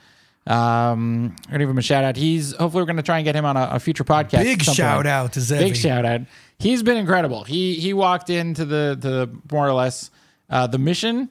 Um, 0.50 1.36
I'm 1.48 1.52
gonna 1.52 1.60
give 1.60 1.70
him 1.70 1.78
a 1.78 1.82
shout 1.82 2.06
out. 2.06 2.16
He's 2.16 2.56
hopefully 2.56 2.82
we're 2.84 2.88
gonna 2.88 3.04
try 3.04 3.18
and 3.18 3.26
get 3.26 3.36
him 3.36 3.44
on 3.44 3.58
a, 3.58 3.70
a 3.74 3.80
future 3.80 4.06
podcast. 4.06 4.44
Big 4.44 4.64
shout 4.64 5.06
out 5.06 5.34
to 5.34 5.42
Zev. 5.42 5.60
Big 5.60 5.76
shout 5.76 6.06
out. 6.06 6.22
He's 6.60 6.82
been 6.82 6.98
incredible. 6.98 7.44
He 7.44 7.76
he 7.76 7.94
walked 7.94 8.30
into 8.30 8.66
the 8.66 8.98
the 9.00 9.30
more 9.52 9.68
or 9.68 9.74
less 9.74 10.10
uh, 10.50 10.68
the 10.68 10.80
mission, 10.80 11.30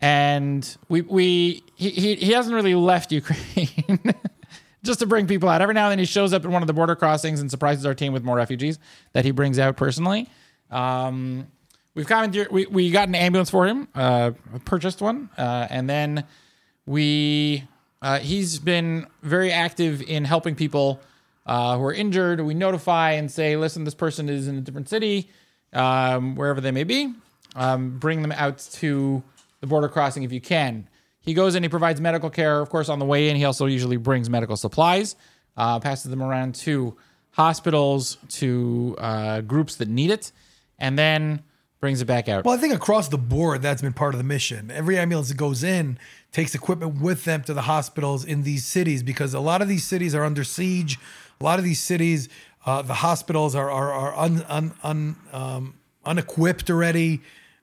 and 0.00 0.76
we 0.88 1.02
we 1.02 1.62
he 1.76 2.16
he, 2.16 2.32
hasn't 2.32 2.54
really 2.54 2.74
left 2.74 3.12
Ukraine. 3.12 4.00
Just 4.82 5.00
to 5.00 5.06
bring 5.06 5.26
people 5.26 5.48
out. 5.48 5.60
Every 5.60 5.74
now 5.74 5.86
and 5.86 5.92
then 5.92 5.98
he 5.98 6.06
shows 6.06 6.32
up 6.32 6.42
at 6.42 6.50
one 6.50 6.62
of 6.62 6.66
the 6.66 6.72
border 6.72 6.96
crossings 6.96 7.40
and 7.40 7.50
surprises 7.50 7.84
our 7.84 7.94
team 7.94 8.14
with 8.14 8.24
more 8.24 8.36
refugees 8.36 8.78
that 9.12 9.26
he 9.26 9.30
brings 9.30 9.58
out 9.58 9.76
personally. 9.76 10.26
Um, 10.70 11.48
we've 11.94 12.06
commandeered, 12.06 12.50
we, 12.50 12.64
we 12.64 12.90
got 12.90 13.06
an 13.06 13.14
ambulance 13.14 13.50
for 13.50 13.66
him, 13.66 13.88
uh, 13.94 14.30
purchased 14.64 15.02
one, 15.02 15.28
uh, 15.36 15.66
and 15.68 15.88
then 15.88 16.24
we 16.86 17.64
uh, 18.00 18.20
he's 18.20 18.58
been 18.58 19.06
very 19.22 19.52
active 19.52 20.00
in 20.00 20.24
helping 20.24 20.54
people 20.54 20.98
uh, 21.46 21.76
who 21.76 21.84
are 21.84 21.92
injured. 21.92 22.40
We 22.40 22.54
notify 22.54 23.12
and 23.12 23.30
say, 23.30 23.56
listen, 23.56 23.84
this 23.84 23.94
person 23.94 24.28
is 24.28 24.48
in 24.48 24.56
a 24.56 24.60
different 24.60 24.88
city, 24.88 25.30
um, 25.72 26.36
wherever 26.36 26.60
they 26.60 26.70
may 26.70 26.84
be. 26.84 27.12
Um, 27.56 27.98
bring 27.98 28.22
them 28.22 28.32
out 28.32 28.58
to 28.74 29.22
the 29.60 29.66
border 29.66 29.88
crossing 29.88 30.22
if 30.22 30.32
you 30.32 30.40
can. 30.40 30.88
He 31.20 31.34
goes 31.34 31.54
and 31.54 31.64
he 31.64 31.68
provides 31.68 32.00
medical 32.00 32.30
care, 32.30 32.60
of 32.60 32.70
course, 32.70 32.88
on 32.88 32.98
the 32.98 33.04
way 33.04 33.28
in. 33.28 33.36
He 33.36 33.44
also 33.44 33.66
usually 33.66 33.96
brings 33.96 34.30
medical 34.30 34.56
supplies, 34.56 35.16
uh, 35.56 35.80
passes 35.80 36.10
them 36.10 36.22
around 36.22 36.54
to 36.56 36.96
hospitals, 37.32 38.16
to 38.28 38.96
uh, 38.98 39.40
groups 39.42 39.76
that 39.76 39.88
need 39.88 40.10
it, 40.10 40.32
and 40.78 40.98
then 40.98 41.42
brings 41.80 42.00
it 42.00 42.04
back 42.04 42.28
out. 42.28 42.44
Well, 42.44 42.54
I 42.54 42.58
think 42.58 42.74
across 42.74 43.08
the 43.08 43.18
board, 43.18 43.62
that's 43.62 43.82
been 43.82 43.92
part 43.92 44.14
of 44.14 44.18
the 44.18 44.24
mission. 44.24 44.70
Every 44.70 44.98
ambulance 44.98 45.28
that 45.28 45.36
goes 45.36 45.64
in 45.64 45.98
takes 46.32 46.54
equipment 46.54 47.00
with 47.00 47.24
them 47.24 47.42
to 47.44 47.54
the 47.54 47.62
hospitals 47.62 48.24
in 48.24 48.42
these 48.42 48.66
cities 48.66 49.02
because 49.02 49.34
a 49.34 49.40
lot 49.40 49.62
of 49.62 49.68
these 49.68 49.86
cities 49.86 50.14
are 50.14 50.24
under 50.24 50.44
siege. 50.44 50.98
A 51.40 51.44
lot 51.44 51.58
of 51.58 51.64
these 51.64 51.80
cities, 51.80 52.28
uh, 52.66 52.82
the 52.82 52.94
hospitals 52.94 53.54
are 53.54 53.70
are, 53.70 53.92
are 53.92 54.14
un, 54.14 54.44
un, 54.48 54.72
un, 54.82 55.16
um, 55.32 55.74
unequipped 56.04 56.68
already, 56.68 57.22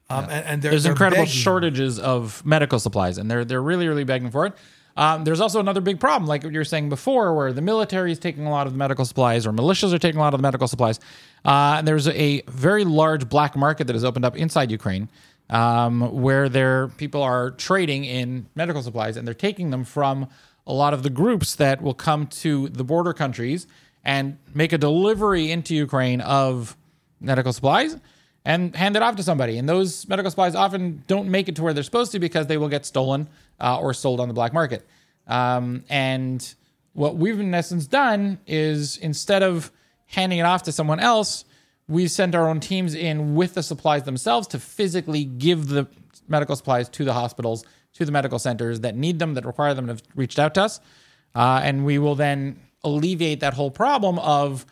um, 0.10 0.24
and, 0.26 0.46
and 0.46 0.62
there's 0.64 0.84
they're 0.84 0.94
incredible 0.94 1.26
begging. 1.26 1.40
shortages 1.40 2.00
of 2.00 2.44
medical 2.44 2.80
supplies, 2.80 3.20
and 3.20 3.30
they're 3.30 3.46
they're 3.46 3.62
really 3.62 3.88
really 3.88 4.04
begging 4.04 4.32
for 4.32 4.48
it. 4.48 4.54
Um, 4.96 5.26
there's 5.26 5.40
also 5.40 5.60
another 5.60 5.80
big 5.80 6.00
problem, 6.00 6.28
like 6.28 6.44
what 6.44 6.52
you 6.52 6.58
were 6.58 6.66
saying 6.66 6.90
before, 6.90 7.36
where 7.36 7.54
the 7.54 7.62
military 7.62 8.12
is 8.12 8.18
taking 8.18 8.48
a 8.48 8.50
lot 8.50 8.66
of 8.66 8.74
the 8.74 8.80
medical 8.80 9.06
supplies, 9.06 9.46
or 9.46 9.52
militias 9.52 9.94
are 9.94 10.00
taking 10.00 10.20
a 10.20 10.24
lot 10.24 10.34
of 10.34 10.40
the 10.40 10.42
medical 10.42 10.68
supplies. 10.68 11.00
Uh, 11.46 11.76
and 11.78 11.88
there's 11.88 12.08
a 12.08 12.42
very 12.48 12.84
large 12.84 13.30
black 13.30 13.56
market 13.56 13.86
that 13.86 13.94
has 13.94 14.04
opened 14.04 14.26
up 14.26 14.36
inside 14.36 14.72
Ukraine, 14.72 15.08
um, 15.52 16.20
where 16.20 16.50
there 16.50 16.88
people 16.88 17.22
are 17.22 17.52
trading 17.52 18.06
in 18.06 18.48
medical 18.56 18.82
supplies, 18.82 19.18
and 19.18 19.28
they're 19.28 19.36
taking 19.36 19.70
them 19.70 19.84
from 19.84 20.28
a 20.68 20.74
lot 20.74 20.94
of 20.94 21.02
the 21.02 21.10
groups 21.10 21.56
that 21.56 21.82
will 21.82 21.94
come 21.94 22.28
to 22.28 22.70
the 22.70 22.84
border 22.84 23.14
countries 23.14 23.66
and 24.04 24.38
make 24.54 24.74
a 24.74 24.78
delivery 24.78 25.50
into 25.50 25.74
Ukraine 25.74 26.22
of 26.22 26.78
medical 27.20 27.52
supplies 27.54 27.96
and 28.46 28.76
hand 28.76 28.96
it 28.96 29.02
off 29.02 29.16
to 29.16 29.24
somebody. 29.24 29.58
And 29.58 29.68
those 29.68 30.08
medical 30.08 30.30
supplies 30.30 30.56
often 30.56 31.04
don't 31.08 31.30
make 31.30 31.50
it 31.50 31.56
to 31.56 31.64
where 31.64 31.74
they're 31.74 31.84
supposed 31.84 32.12
to 32.12 32.20
because 32.20 32.48
they 32.48 32.58
will 32.58 32.70
get 32.70 32.86
stolen 32.86 33.28
uh, 33.60 33.80
or 33.80 33.94
sold 33.94 34.20
on 34.20 34.28
the 34.28 34.34
black 34.34 34.54
market. 34.54 34.88
Um, 35.26 35.84
and 35.90 36.54
what 36.94 37.18
we've 37.18 37.40
in 37.40 37.54
essence 37.54 37.88
done 37.88 38.40
is 38.48 38.98
instead 38.98 39.44
of 39.44 39.72
handing 40.08 40.40
it 40.40 40.44
off 40.44 40.64
to 40.64 40.72
someone 40.72 41.00
else, 41.00 41.44
we've 41.88 42.12
sent 42.12 42.36
our 42.36 42.48
own 42.48 42.60
teams 42.60 42.96
in 42.96 43.36
with 43.36 43.54
the 43.54 43.64
supplies 43.64 44.04
themselves 44.04 44.48
to 44.48 44.60
physically 44.60 45.26
give 45.26 45.68
the 45.68 45.88
medical 46.28 46.56
supplies 46.56 46.90
to 46.90 47.06
the 47.06 47.14
hospitals, 47.14 47.66
to 47.98 48.06
the 48.06 48.12
medical 48.12 48.40
centers 48.40 48.82
that 48.82 48.96
need 48.96 49.20
them, 49.20 49.34
that 49.34 49.46
require 49.46 49.74
them, 49.74 49.86
and 49.86 50.00
have 50.00 50.04
reached 50.16 50.40
out 50.40 50.54
to 50.56 50.64
us. 50.64 50.80
Uh, 51.36 51.62
and 51.64 51.86
we 51.86 52.00
will 52.00 52.16
then 52.16 52.60
alleviate 52.84 53.40
that 53.42 53.54
whole 53.54 53.72
problem 53.72 54.18
of 54.20 54.66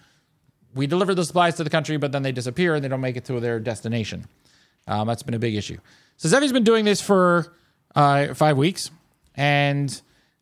we 0.74 0.88
deliver 0.88 1.16
the 1.16 1.24
supplies 1.24 1.56
to 1.56 1.64
the 1.64 1.70
country, 1.70 1.98
but 1.98 2.12
then 2.12 2.24
they 2.24 2.32
disappear 2.32 2.76
and 2.76 2.84
they 2.84 2.90
don't 2.90 3.02
make 3.02 3.18
it 3.18 3.26
to 3.26 3.40
their 3.40 3.60
destination. 3.60 4.28
Um, 4.88 5.08
that's 5.08 5.24
been 5.24 5.34
a 5.34 5.40
big 5.40 5.56
issue. 5.56 5.78
So 6.18 6.30
Zevi's 6.30 6.54
been 6.54 6.64
doing 6.64 6.86
this 6.86 7.02
for 7.02 7.54
uh, 7.96 8.34
five 8.34 8.58
weeks, 8.58 8.92
and 9.36 9.90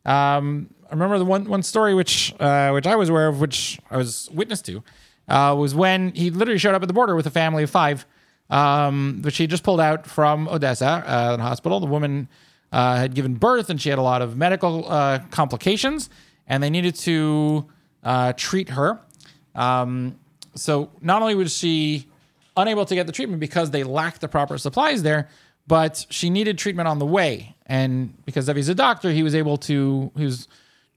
um, 0.04 0.68
I 0.88 0.90
remember 0.90 1.18
the 1.18 1.24
one 1.24 1.48
one 1.48 1.62
story 1.62 1.94
which 1.94 2.34
uh, 2.38 2.70
which 2.70 2.86
I 2.86 2.96
was 2.96 3.08
aware 3.08 3.28
of, 3.28 3.40
which 3.40 3.78
I 3.90 3.96
was 3.96 4.28
witness 4.32 4.60
to, 4.62 4.84
uh, 5.28 5.54
was 5.58 5.74
when 5.74 6.12
he 6.12 6.30
literally 6.30 6.58
showed 6.58 6.74
up 6.74 6.82
at 6.82 6.88
the 6.88 6.94
border 6.94 7.16
with 7.16 7.26
a 7.26 7.30
family 7.30 7.62
of 7.62 7.70
five, 7.70 8.06
um, 8.50 9.22
which 9.22 9.36
he 9.36 9.46
just 9.46 9.62
pulled 9.62 9.80
out 9.80 10.06
from 10.06 10.46
Odessa, 10.48 11.02
uh, 11.06 11.36
the 11.36 11.42
hospital. 11.42 11.80
The 11.80 11.86
woman 11.86 12.28
uh, 12.74 12.96
had 12.96 13.14
given 13.14 13.34
birth, 13.34 13.70
and 13.70 13.80
she 13.80 13.88
had 13.88 14.00
a 14.00 14.02
lot 14.02 14.20
of 14.20 14.36
medical 14.36 14.90
uh, 14.90 15.20
complications, 15.30 16.10
and 16.48 16.60
they 16.60 16.70
needed 16.70 16.96
to 16.96 17.64
uh, 18.02 18.32
treat 18.36 18.70
her. 18.70 18.98
Um, 19.54 20.18
so 20.56 20.90
not 21.00 21.22
only 21.22 21.36
was 21.36 21.56
she 21.56 22.08
unable 22.56 22.84
to 22.84 22.96
get 22.96 23.06
the 23.06 23.12
treatment 23.12 23.38
because 23.38 23.70
they 23.70 23.84
lacked 23.84 24.20
the 24.20 24.26
proper 24.26 24.58
supplies 24.58 25.04
there, 25.04 25.28
but 25.68 26.04
she 26.10 26.30
needed 26.30 26.58
treatment 26.58 26.88
on 26.88 26.98
the 26.98 27.06
way. 27.06 27.54
And 27.66 28.12
because 28.24 28.48
Zevi's 28.48 28.68
a 28.68 28.74
doctor, 28.74 29.12
he 29.12 29.22
was 29.22 29.36
able 29.36 29.56
to, 29.58 30.10
he 30.16 30.24
was 30.24 30.48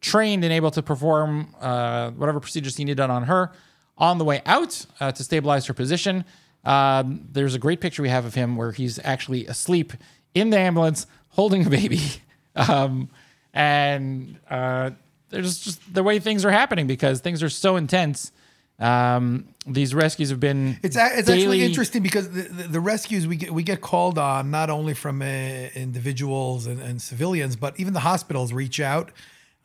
trained 0.01 0.43
and 0.43 0.51
able 0.51 0.71
to 0.71 0.81
perform 0.81 1.53
uh, 1.61 2.09
whatever 2.11 2.39
procedures 2.39 2.75
he 2.75 2.85
needed 2.85 2.97
done 2.97 3.11
on 3.11 3.23
her 3.23 3.51
on 3.99 4.17
the 4.17 4.25
way 4.25 4.41
out 4.47 4.83
uh, 4.99 5.11
to 5.11 5.23
stabilize 5.23 5.67
her 5.67 5.75
position. 5.75 6.25
Um, 6.65 7.27
there's 7.31 7.53
a 7.53 7.59
great 7.59 7.81
picture 7.81 8.01
we 8.01 8.09
have 8.09 8.25
of 8.25 8.33
him 8.33 8.55
where 8.55 8.71
he's 8.71 8.99
actually 9.03 9.45
asleep 9.45 9.93
in 10.33 10.49
the 10.49 10.57
ambulance 10.57 11.05
holding 11.37 11.65
a 11.65 11.69
baby. 11.69 12.01
Um, 12.59 13.09
and 13.53 14.39
uh, 14.49 14.89
there's 15.29 15.59
just 15.59 15.93
the 15.93 16.01
way 16.01 16.17
things 16.17 16.43
are 16.43 16.49
happening 16.51 16.87
because 16.87 17.19
things 17.21 17.43
are 17.43 17.49
so 17.49 17.75
intense. 17.75 18.31
Um, 18.79 19.49
these 19.67 19.93
rescues 19.93 20.31
have 20.31 20.39
been 20.39 20.79
It's 20.81 20.95
a- 20.95 21.11
it's 21.19 21.29
actually 21.29 21.59
interesting 21.63 22.01
because 22.01 22.31
the, 22.31 22.41
the, 22.41 22.63
the 22.63 22.79
rescues 22.79 23.27
we 23.27 23.35
get 23.35 23.51
we 23.51 23.61
get 23.61 23.79
called 23.81 24.17
on 24.17 24.49
not 24.49 24.71
only 24.71 24.95
from 24.95 25.21
uh, 25.21 25.25
individuals 25.25 26.65
and, 26.65 26.81
and 26.81 26.99
civilians, 26.99 27.55
but 27.55 27.79
even 27.79 27.93
the 27.93 27.99
hospitals 28.01 28.53
reach 28.53 28.79
out 28.79 29.11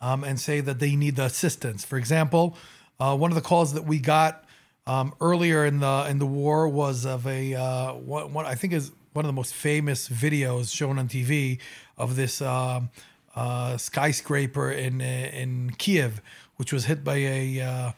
um, 0.03 0.23
and 0.23 0.39
say 0.39 0.61
that 0.61 0.79
they 0.79 0.95
need 0.95 1.17
the 1.17 1.25
assistance. 1.25 1.83
For 1.85 1.97
example, 1.97 2.57
uh, 3.01 3.17
one 3.17 3.31
of 3.31 3.35
the 3.37 3.41
calls 3.43 3.73
that 3.73 3.85
we 3.85 3.99
got 4.01 4.45
um, 4.87 5.15
earlier 5.21 5.65
in 5.65 5.81
the 5.81 6.07
in 6.11 6.19
the 6.19 6.27
war 6.27 6.69
was 6.69 7.07
of 7.07 7.27
a 7.27 7.55
uh, 7.55 7.93
one, 7.95 8.33
one 8.35 8.45
I 8.47 8.55
think 8.55 8.73
is 8.75 8.93
one 9.13 9.25
of 9.25 9.29
the 9.29 9.35
most 9.35 9.55
famous 9.55 10.09
videos 10.09 10.75
shown 10.75 10.99
on 10.99 11.09
TV 11.09 11.59
of 11.97 12.17
this 12.17 12.41
um, 12.41 12.91
uh, 13.35 13.77
skyscraper 13.77 14.71
in 14.71 15.01
uh, 15.01 15.05
in 15.05 15.73
Kiev, 15.79 16.21
which 16.57 16.73
was 16.73 16.87
hit 16.87 17.05
by 17.05 17.17
a, 17.17 17.61
uh, 17.61 17.93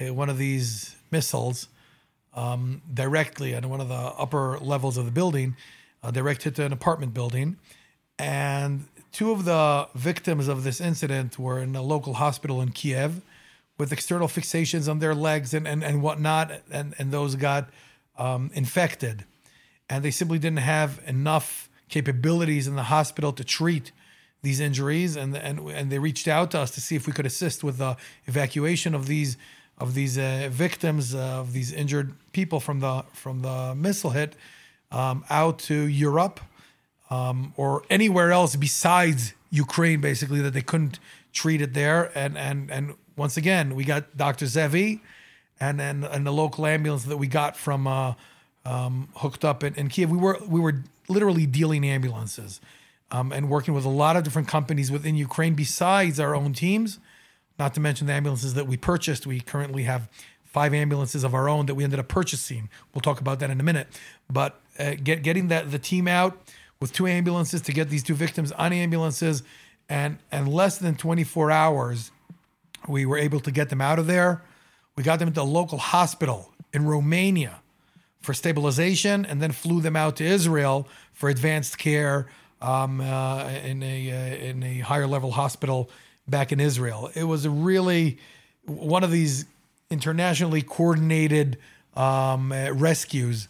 a 0.00 0.10
one 0.10 0.28
of 0.28 0.38
these 0.38 0.96
missiles 1.10 1.68
um, 2.34 2.82
directly 2.92 3.54
on 3.54 3.68
one 3.68 3.80
of 3.80 3.88
the 3.88 3.94
upper 3.94 4.58
levels 4.58 4.96
of 4.96 5.04
the 5.04 5.10
building, 5.10 5.56
uh, 6.02 6.10
direct 6.10 6.42
hit 6.44 6.54
to 6.56 6.64
an 6.64 6.72
apartment 6.72 7.14
building, 7.14 7.56
and 8.18 8.86
two 9.12 9.32
of 9.32 9.44
the 9.44 9.88
victims 9.94 10.48
of 10.48 10.62
this 10.62 10.80
incident 10.80 11.38
were 11.38 11.60
in 11.60 11.74
a 11.74 11.82
local 11.82 12.14
hospital 12.14 12.60
in 12.60 12.70
Kiev 12.70 13.22
with 13.78 13.92
external 13.92 14.28
fixations 14.28 14.88
on 14.88 14.98
their 14.98 15.14
legs 15.14 15.54
and 15.54 15.66
and, 15.66 15.82
and 15.82 16.02
whatnot, 16.02 16.52
and 16.70 16.94
and 16.98 17.12
those 17.12 17.34
got 17.34 17.70
um, 18.18 18.50
infected, 18.54 19.24
and 19.90 20.04
they 20.04 20.10
simply 20.10 20.38
didn't 20.38 20.60
have 20.60 21.00
enough 21.06 21.68
capabilities 21.88 22.68
in 22.68 22.76
the 22.76 22.84
hospital 22.84 23.32
to 23.32 23.44
treat 23.44 23.90
these 24.42 24.60
injuries, 24.60 25.16
and 25.16 25.36
and 25.36 25.58
and 25.68 25.90
they 25.92 25.98
reached 25.98 26.28
out 26.28 26.52
to 26.52 26.58
us 26.60 26.70
to 26.70 26.80
see 26.80 26.96
if 26.96 27.06
we 27.06 27.12
could 27.12 27.26
assist 27.26 27.62
with 27.62 27.76
the 27.76 27.96
evacuation 28.26 28.94
of 28.94 29.06
these 29.06 29.36
of 29.76 29.94
these 29.94 30.16
uh, 30.16 30.48
victims 30.50 31.14
uh, 31.14 31.18
of 31.18 31.52
these 31.52 31.72
injured 31.72 32.14
people 32.32 32.60
from 32.60 32.80
the 32.80 33.04
from 33.12 33.42
the 33.42 33.74
missile 33.74 34.10
hit 34.10 34.36
um, 34.92 35.24
out 35.28 35.58
to 35.58 35.74
Europe 35.74 36.40
um, 37.10 37.52
or 37.56 37.82
anywhere 37.90 38.30
else 38.32 38.56
besides 38.56 39.34
Ukraine, 39.50 40.00
basically 40.00 40.40
that 40.40 40.52
they 40.52 40.62
couldn't 40.62 41.00
treat 41.32 41.60
it 41.60 41.74
there. 41.74 42.10
And 42.16 42.38
and 42.38 42.70
and 42.70 42.94
once 43.16 43.36
again, 43.36 43.74
we 43.74 43.84
got 43.84 44.16
Dr. 44.16 44.46
Zevi, 44.46 45.00
and 45.58 45.78
then 45.78 46.04
and 46.04 46.24
the 46.24 46.32
local 46.32 46.64
ambulance 46.66 47.04
that 47.04 47.18
we 47.18 47.26
got 47.26 47.56
from 47.56 47.86
uh, 47.86 48.14
um, 48.64 49.08
hooked 49.16 49.44
up 49.44 49.64
in, 49.64 49.74
in 49.74 49.88
Kiev. 49.88 50.10
We 50.10 50.18
were 50.18 50.38
we 50.46 50.60
were 50.60 50.82
literally 51.08 51.46
dealing 51.46 51.84
ambulances 51.84 52.60
um, 53.10 53.32
and 53.32 53.48
working 53.48 53.74
with 53.74 53.84
a 53.84 53.90
lot 53.90 54.16
of 54.16 54.24
different 54.24 54.48
companies 54.48 54.90
within 54.90 55.16
Ukraine 55.16 55.54
besides 55.54 56.20
our 56.20 56.34
own 56.34 56.52
teams. 56.52 56.98
Not 57.58 57.74
to 57.74 57.80
mention 57.80 58.06
the 58.06 58.14
ambulances 58.14 58.54
that 58.54 58.66
we 58.66 58.76
purchased. 58.76 59.26
We 59.26 59.40
currently 59.40 59.82
have 59.82 60.08
five 60.44 60.72
ambulances 60.72 61.24
of 61.24 61.34
our 61.34 61.48
own 61.48 61.66
that 61.66 61.74
we 61.74 61.84
ended 61.84 62.00
up 62.00 62.08
purchasing. 62.08 62.68
We'll 62.94 63.02
talk 63.02 63.20
about 63.20 63.38
that 63.40 63.50
in 63.50 63.60
a 63.60 63.62
minute. 63.62 63.86
But 64.30 64.60
uh, 64.78 64.94
get, 65.02 65.22
getting 65.22 65.48
that 65.48 65.70
the 65.70 65.78
team 65.78 66.08
out 66.08 66.38
with 66.80 66.92
two 66.92 67.06
ambulances 67.06 67.60
to 67.62 67.72
get 67.72 67.90
these 67.90 68.02
two 68.02 68.14
victims 68.14 68.50
on 68.52 68.72
ambulances, 68.72 69.42
and 69.88 70.18
and 70.32 70.48
less 70.48 70.78
than 70.78 70.94
24 70.94 71.50
hours, 71.50 72.10
we 72.88 73.04
were 73.04 73.18
able 73.18 73.40
to 73.40 73.50
get 73.50 73.68
them 73.68 73.80
out 73.80 73.98
of 73.98 74.06
there. 74.06 74.42
We 74.96 75.02
got 75.02 75.18
them 75.18 75.32
to 75.32 75.42
a 75.42 75.44
local 75.44 75.78
hospital 75.78 76.52
in 76.72 76.86
Romania 76.86 77.60
for 78.20 78.34
stabilization, 78.34 79.24
and 79.24 79.40
then 79.40 79.52
flew 79.52 79.80
them 79.80 79.96
out 79.96 80.16
to 80.16 80.24
Israel 80.24 80.86
for 81.12 81.28
advanced 81.30 81.78
care 81.78 82.26
um, 82.60 83.00
uh, 83.00 83.48
in 83.64 83.82
a 83.82 84.10
uh, 84.10 84.36
in 84.36 84.62
a 84.62 84.78
higher 84.80 85.06
level 85.06 85.30
hospital 85.30 85.90
back 86.28 86.52
in 86.52 86.60
Israel. 86.60 87.10
It 87.14 87.24
was 87.24 87.44
a 87.44 87.50
really 87.50 88.18
one 88.66 89.02
of 89.02 89.10
these 89.10 89.46
internationally 89.90 90.62
coordinated 90.62 91.58
um, 91.94 92.52
uh, 92.52 92.70
rescues 92.72 93.48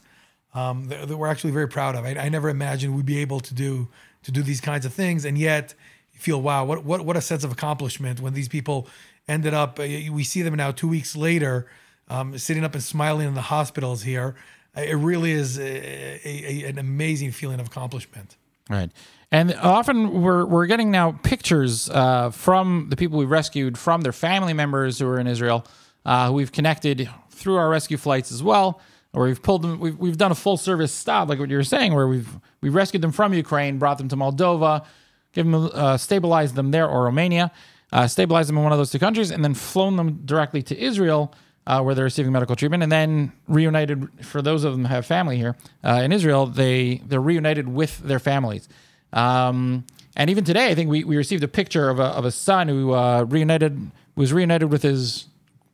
um, 0.55 0.89
that, 0.89 1.09
that 1.09 1.17
we're 1.17 1.27
actually 1.27 1.53
very 1.53 1.69
proud 1.69 1.95
of. 1.97 2.05
I, 2.05 2.11
I 2.17 2.29
never 2.29 2.49
imagined 2.49 2.97
we'd 2.97 3.07
be 3.07 3.19
able 3.19 3.41
to 3.41 3.55
do 3.55 3.89
to 4.23 4.31
do 4.31 4.43
these 4.43 4.61
kinds 4.61 4.87
of 4.87 4.93
things, 4.93 5.25
and 5.25 5.37
yet 5.37 5.75
you 6.13 6.21
feel 6.21 6.41
wow, 6.41 6.65
what 6.65 6.85
what 6.85 7.05
what 7.05 7.17
a 7.17 7.21
sense 7.21 7.45
of 7.45 7.53
accomplishment 7.53 8.21
when 8.21 8.35
these 8.35 8.49
people 8.49 8.89
ended 9.29 9.55
up. 9.55 9.79
uh, 9.79 9.85
We 10.13 10.25
see 10.25 10.43
them 10.43 10.55
now 10.55 10.71
two 10.71 10.89
weeks 10.89 11.17
later, 11.17 11.67
um, 12.09 12.39
sitting 12.39 12.65
up 12.65 12.75
and 12.75 12.83
smiling 12.83 13.27
in 13.29 13.35
the 13.35 13.43
hospitals 13.43 14.03
here. 14.03 14.35
It 14.77 14.97
really 14.97 15.33
is 15.33 15.59
a, 15.59 16.29
a- 16.29 16.65
an 16.69 16.79
amazing 16.79 17.33
feeling 17.33 17.61
of 17.61 17.67
accomplishment. 17.67 18.37
Right. 18.69 18.91
And 19.33 19.55
often 19.55 20.23
we're, 20.23 20.45
we're 20.45 20.67
getting 20.67 20.91
now 20.91 21.13
pictures 21.23 21.91
uh, 21.91 22.31
from 22.31 22.87
the 22.91 22.97
people 22.97 23.19
we 23.19 23.25
rescued, 23.25 23.77
from 23.79 24.01
their 24.03 24.13
family 24.13 24.53
members 24.53 24.99
who 24.99 25.07
are 25.09 25.19
in 25.19 25.27
Israel, 25.27 25.67
uh, 26.05 26.29
who 26.29 26.35
we've 26.35 26.53
connected 26.53 27.09
through 27.31 27.57
our 27.57 27.69
rescue 27.69 27.97
flights 27.97 28.31
as 28.33 28.43
well, 28.43 28.81
or 29.13 29.25
we've 29.25 29.43
pulled 29.43 29.63
them. 29.63 29.81
We've, 29.81 29.97
we've 29.99 30.17
done 30.17 30.31
a 30.31 30.37
full 30.37 30.57
service 30.57 30.93
stop, 30.93 31.29
like 31.29 31.39
what 31.39 31.51
you 31.51 31.57
were 31.57 31.65
saying, 31.65 31.95
where 31.95 32.07
we've 32.07 32.29
we 32.61 32.69
rescued 32.69 33.03
them 33.03 33.13
from 33.13 33.33
Ukraine, 33.35 33.79
brought 33.79 33.99
them 33.99 34.09
to 34.09 34.17
Moldova, 34.17 34.85
give 35.33 35.47
them 35.47 35.71
uh, 35.73 35.97
stabilized 35.97 36.55
them 36.55 36.71
there, 36.71 36.89
or 36.89 37.05
Romania, 37.05 37.51
uh, 37.93 38.07
stabilized 38.07 38.49
them 38.49 38.59
in 38.59 38.63
one 38.65 38.73
of 38.73 38.79
those 38.79 38.91
two 38.91 38.99
countries, 38.99 39.31
and 39.31 39.45
then 39.45 39.55
flown 39.55 39.97
them 39.97 40.21
directly 40.25 40.63
to 40.63 40.79
Israel. 40.79 41.35
Uh, 41.71 41.81
where 41.85 41.95
they're 41.95 42.11
receiving 42.13 42.33
medical 42.33 42.57
treatment, 42.57 42.83
and 42.83 42.91
then 42.91 43.31
reunited. 43.47 44.09
For 44.25 44.43
those 44.43 44.65
of 44.65 44.73
them 44.73 44.87
who 44.87 44.93
have 44.93 45.07
family 45.07 45.37
here 45.37 45.55
uh, 45.85 46.03
in 46.05 46.11
Israel, 46.11 46.47
they 46.47 47.01
they're 47.07 47.21
reunited 47.33 47.69
with 47.69 47.93
their 48.01 48.19
families. 48.19 48.69
Um, 49.13 49.85
and 50.17 50.31
even 50.31 50.43
today, 50.43 50.67
I 50.73 50.75
think 50.75 50.91
we, 50.91 51.05
we 51.05 51.17
received 51.17 51.45
a 51.45 51.49
picture 51.49 51.89
of 51.89 52.01
a, 52.01 52.09
of 52.19 52.25
a 52.25 52.33
son 52.33 52.67
who 52.67 52.93
uh, 52.93 53.25
reunited 53.37 53.93
was 54.17 54.33
reunited 54.33 54.69
with 54.73 54.83
his 54.83 55.27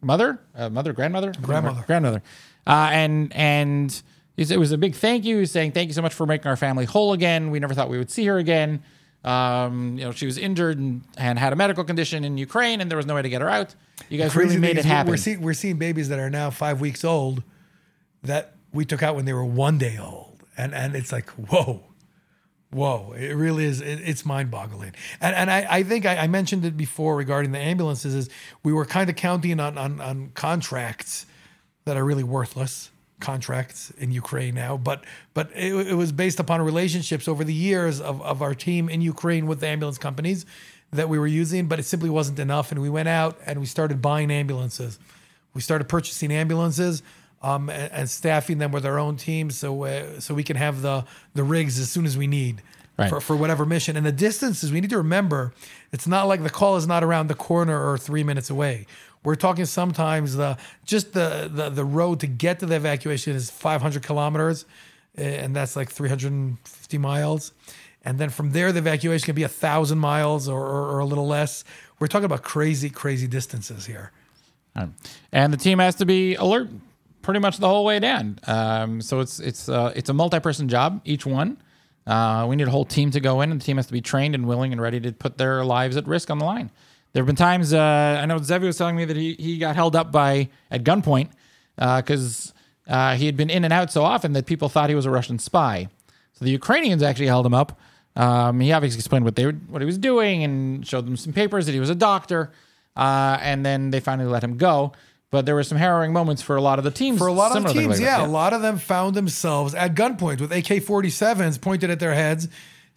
mother, 0.02 0.38
uh, 0.54 0.68
mother, 0.68 0.92
grandmother, 0.92 1.32
Grandmother. 1.40 1.84
grandmother, 1.86 2.22
uh, 2.66 2.90
and 2.92 3.32
and 3.34 4.02
it 4.36 4.58
was 4.58 4.72
a 4.72 4.78
big 4.78 4.94
thank 4.94 5.24
you, 5.24 5.46
saying 5.46 5.72
thank 5.72 5.88
you 5.88 5.94
so 5.94 6.02
much 6.02 6.12
for 6.12 6.26
making 6.26 6.46
our 6.46 6.56
family 6.56 6.84
whole 6.84 7.14
again. 7.14 7.50
We 7.50 7.58
never 7.58 7.72
thought 7.72 7.88
we 7.88 7.96
would 7.96 8.10
see 8.10 8.26
her 8.26 8.36
again. 8.36 8.82
Um, 9.26 9.98
you 9.98 10.04
know, 10.04 10.12
she 10.12 10.24
was 10.24 10.38
injured 10.38 10.78
and, 10.78 11.02
and 11.18 11.36
had 11.36 11.52
a 11.52 11.56
medical 11.56 11.82
condition 11.82 12.24
in 12.24 12.38
Ukraine, 12.38 12.80
and 12.80 12.88
there 12.88 12.96
was 12.96 13.06
no 13.06 13.16
way 13.16 13.22
to 13.22 13.28
get 13.28 13.42
her 13.42 13.50
out. 13.50 13.74
You 14.08 14.18
guys 14.18 14.36
really 14.36 14.56
made 14.56 14.78
it 14.78 14.84
happen. 14.84 15.10
We're 15.10 15.16
seeing 15.16 15.40
we're 15.40 15.52
seeing 15.52 15.78
babies 15.78 16.08
that 16.10 16.20
are 16.20 16.30
now 16.30 16.50
five 16.50 16.80
weeks 16.80 17.04
old 17.04 17.42
that 18.22 18.54
we 18.72 18.84
took 18.84 19.02
out 19.02 19.16
when 19.16 19.24
they 19.24 19.32
were 19.32 19.44
one 19.44 19.78
day 19.78 19.98
old, 19.98 20.44
and 20.56 20.72
and 20.72 20.94
it's 20.94 21.10
like 21.10 21.28
whoa, 21.30 21.82
whoa! 22.70 23.14
It 23.18 23.32
really 23.32 23.64
is. 23.64 23.80
It, 23.80 24.00
it's 24.04 24.24
mind 24.24 24.52
boggling. 24.52 24.94
And 25.20 25.34
and 25.34 25.50
I, 25.50 25.66
I 25.68 25.82
think 25.82 26.06
I, 26.06 26.18
I 26.18 26.26
mentioned 26.28 26.64
it 26.64 26.76
before 26.76 27.16
regarding 27.16 27.50
the 27.50 27.58
ambulances. 27.58 28.14
Is 28.14 28.30
we 28.62 28.72
were 28.72 28.86
kind 28.86 29.10
of 29.10 29.16
counting 29.16 29.58
on 29.58 29.76
on, 29.76 30.00
on 30.00 30.30
contracts 30.34 31.26
that 31.84 31.96
are 31.96 32.04
really 32.04 32.24
worthless 32.24 32.90
contracts 33.20 33.90
in 33.98 34.12
Ukraine 34.12 34.54
now, 34.54 34.76
but 34.76 35.04
but 35.34 35.50
it, 35.54 35.72
it 35.88 35.94
was 35.94 36.12
based 36.12 36.38
upon 36.40 36.60
relationships 36.62 37.28
over 37.28 37.44
the 37.44 37.54
years 37.54 38.00
of, 38.00 38.20
of 38.22 38.42
our 38.42 38.54
team 38.54 38.88
in 38.88 39.00
Ukraine 39.00 39.46
with 39.46 39.60
the 39.60 39.68
ambulance 39.68 39.98
companies 39.98 40.44
that 40.92 41.08
we 41.08 41.18
were 41.18 41.26
using, 41.26 41.66
but 41.66 41.78
it 41.78 41.84
simply 41.84 42.10
wasn't 42.10 42.38
enough. 42.38 42.70
And 42.70 42.80
we 42.80 42.90
went 42.90 43.08
out 43.08 43.38
and 43.46 43.58
we 43.60 43.66
started 43.66 44.00
buying 44.00 44.30
ambulances. 44.30 44.98
We 45.54 45.60
started 45.60 45.88
purchasing 45.88 46.30
ambulances 46.30 47.02
um, 47.42 47.70
and, 47.70 47.92
and 47.92 48.10
staffing 48.10 48.58
them 48.58 48.70
with 48.70 48.84
our 48.84 48.98
own 48.98 49.16
teams, 49.16 49.56
so 49.58 49.84
uh, 49.84 50.20
so 50.20 50.34
we 50.34 50.44
can 50.44 50.56
have 50.56 50.82
the 50.82 51.04
the 51.34 51.42
rigs 51.42 51.78
as 51.78 51.90
soon 51.90 52.06
as 52.06 52.16
we 52.16 52.26
need 52.26 52.62
Right. 52.98 53.10
for, 53.10 53.20
for 53.20 53.36
whatever 53.36 53.66
mission. 53.66 53.94
And 53.98 54.06
the 54.06 54.10
distances, 54.10 54.72
we 54.72 54.80
need 54.80 54.88
to 54.88 54.96
remember, 54.96 55.52
it's 55.92 56.06
not 56.06 56.28
like 56.28 56.42
the 56.42 56.48
call 56.48 56.76
is 56.78 56.86
not 56.86 57.04
around 57.04 57.26
the 57.26 57.34
corner 57.34 57.78
or 57.86 57.98
three 57.98 58.24
minutes 58.24 58.48
away. 58.48 58.86
We're 59.26 59.34
talking 59.34 59.64
sometimes 59.64 60.36
the 60.36 60.56
just 60.84 61.12
the 61.12 61.50
the, 61.52 61.68
the 61.68 61.84
road 61.84 62.20
to 62.20 62.28
get 62.28 62.60
to 62.60 62.66
the 62.66 62.76
evacuation 62.76 63.34
is 63.34 63.50
500 63.50 64.00
kilometers, 64.00 64.66
eh, 65.18 65.42
and 65.42 65.56
that's 65.56 65.74
like 65.74 65.90
350 65.90 66.98
miles. 66.98 67.50
And 68.04 68.20
then 68.20 68.30
from 68.30 68.52
there, 68.52 68.70
the 68.70 68.78
evacuation 68.78 69.24
can 69.24 69.34
be 69.34 69.42
a 69.42 69.48
thousand 69.48 69.98
miles 69.98 70.48
or, 70.48 70.60
or, 70.60 70.92
or 70.92 70.98
a 71.00 71.04
little 71.04 71.26
less. 71.26 71.64
We're 71.98 72.06
talking 72.06 72.26
about 72.26 72.44
crazy, 72.44 72.88
crazy 72.88 73.26
distances 73.26 73.84
here. 73.84 74.12
Um, 74.76 74.94
and 75.32 75.52
the 75.52 75.56
team 75.56 75.80
has 75.80 75.96
to 75.96 76.06
be 76.06 76.36
alert 76.36 76.68
pretty 77.22 77.40
much 77.40 77.58
the 77.58 77.66
whole 77.66 77.84
way 77.84 77.98
down. 77.98 78.38
Um, 78.46 79.02
so 79.02 79.18
it's 79.18 79.40
it's 79.40 79.68
uh, 79.68 79.92
it's 79.96 80.08
a 80.08 80.14
multi-person 80.14 80.68
job, 80.68 81.00
each 81.04 81.26
one. 81.26 81.56
Uh, 82.06 82.46
we 82.48 82.54
need 82.54 82.68
a 82.68 82.70
whole 82.70 82.84
team 82.84 83.10
to 83.10 83.18
go 83.18 83.40
in, 83.40 83.50
and 83.50 83.60
the 83.60 83.64
team 83.64 83.76
has 83.76 83.86
to 83.86 83.92
be 83.92 84.00
trained 84.00 84.36
and 84.36 84.46
willing 84.46 84.70
and 84.70 84.80
ready 84.80 85.00
to 85.00 85.10
put 85.10 85.36
their 85.36 85.64
lives 85.64 85.96
at 85.96 86.06
risk 86.06 86.30
on 86.30 86.38
the 86.38 86.44
line. 86.44 86.70
There 87.16 87.22
have 87.22 87.26
been 87.26 87.34
times 87.34 87.72
uh, 87.72 88.20
I 88.22 88.26
know 88.26 88.36
Zevi 88.36 88.66
was 88.66 88.76
telling 88.76 88.94
me 88.94 89.06
that 89.06 89.16
he, 89.16 89.32
he 89.38 89.56
got 89.56 89.74
held 89.74 89.96
up 89.96 90.12
by 90.12 90.50
at 90.70 90.84
gunpoint 90.84 91.30
because 91.74 92.52
uh, 92.86 93.14
he 93.14 93.24
had 93.24 93.38
been 93.38 93.48
in 93.48 93.64
and 93.64 93.72
out 93.72 93.90
so 93.90 94.02
often 94.02 94.34
that 94.34 94.44
people 94.44 94.68
thought 94.68 94.90
he 94.90 94.94
was 94.94 95.06
a 95.06 95.10
Russian 95.10 95.38
spy. 95.38 95.88
So 96.34 96.44
the 96.44 96.50
Ukrainians 96.50 97.02
actually 97.02 97.28
held 97.28 97.46
him 97.46 97.54
up. 97.54 97.80
Um, 98.16 98.60
he 98.60 98.70
obviously 98.70 98.98
explained 98.98 99.24
what 99.24 99.34
they 99.34 99.46
were, 99.46 99.52
what 99.52 99.80
he 99.80 99.86
was 99.86 99.96
doing 99.96 100.44
and 100.44 100.86
showed 100.86 101.06
them 101.06 101.16
some 101.16 101.32
papers 101.32 101.64
that 101.64 101.72
he 101.72 101.80
was 101.80 101.88
a 101.88 101.94
doctor. 101.94 102.52
Uh, 102.94 103.38
and 103.40 103.64
then 103.64 103.92
they 103.92 104.00
finally 104.00 104.28
let 104.28 104.44
him 104.44 104.58
go. 104.58 104.92
But 105.30 105.46
there 105.46 105.54
were 105.54 105.64
some 105.64 105.78
harrowing 105.78 106.12
moments 106.12 106.42
for 106.42 106.54
a 106.56 106.60
lot 106.60 106.78
of 106.78 106.84
the 106.84 106.90
teams. 106.90 107.16
For 107.16 107.28
a 107.28 107.32
lot 107.32 107.56
of 107.56 107.62
the 107.62 107.72
teams, 107.72 107.96
that. 107.96 108.04
yeah, 108.04 108.26
a 108.26 108.28
lot 108.28 108.52
of 108.52 108.60
them 108.60 108.76
found 108.76 109.14
themselves 109.14 109.74
at 109.74 109.94
gunpoint 109.94 110.42
with 110.42 110.52
AK 110.52 110.84
47s 110.84 111.62
pointed 111.62 111.88
at 111.88 111.98
their 111.98 112.12
heads, 112.12 112.46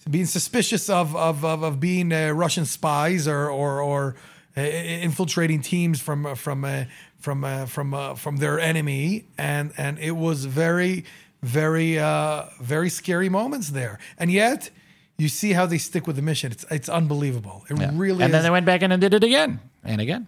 being 0.10 0.26
suspicious 0.26 0.90
of, 0.90 1.16
of, 1.16 1.44
of, 1.44 1.64
of 1.64 1.80
being 1.80 2.12
uh, 2.14 2.32
Russian 2.32 2.66
spies 2.66 3.28
or, 3.28 3.50
or, 3.50 3.82
or 3.82 4.16
uh, 4.58 4.62
infiltrating 4.62 5.62
teams 5.62 6.00
from, 6.02 6.36
from, 6.36 6.64
uh, 6.66 6.86
from, 7.20 7.44
uh, 7.44 7.66
from, 7.66 7.94
uh, 7.94 8.16
from 8.16 8.38
their 8.38 8.60
enemy. 8.60 9.26
And, 9.38 9.72
and 9.78 9.98
it 10.00 10.12
was 10.12 10.46
very, 10.46 11.06
very, 11.42 11.98
uh, 12.00 12.46
very 12.62 12.90
scary 12.90 13.30
moments 13.30 13.70
there. 13.70 14.00
And 14.18 14.32
yet, 14.32 14.70
you 15.18 15.28
see 15.28 15.54
how 15.54 15.66
they 15.66 15.78
stick 15.78 16.08
with 16.08 16.16
the 16.16 16.22
mission. 16.22 16.52
It's, 16.52 16.66
it's 16.72 16.90
unbelievable. 16.90 17.66
It 17.70 17.80
Yeah. 17.80 17.92
really 17.94 18.24
and 18.24 18.30
is. 18.30 18.32
then 18.32 18.44
they 18.44 18.50
went 18.50 18.66
back 18.66 18.82
in 18.82 18.92
and 18.92 19.02
did 19.02 19.14
it 19.14 19.24
again 19.24 19.60
and 19.84 20.00
again. 20.00 20.28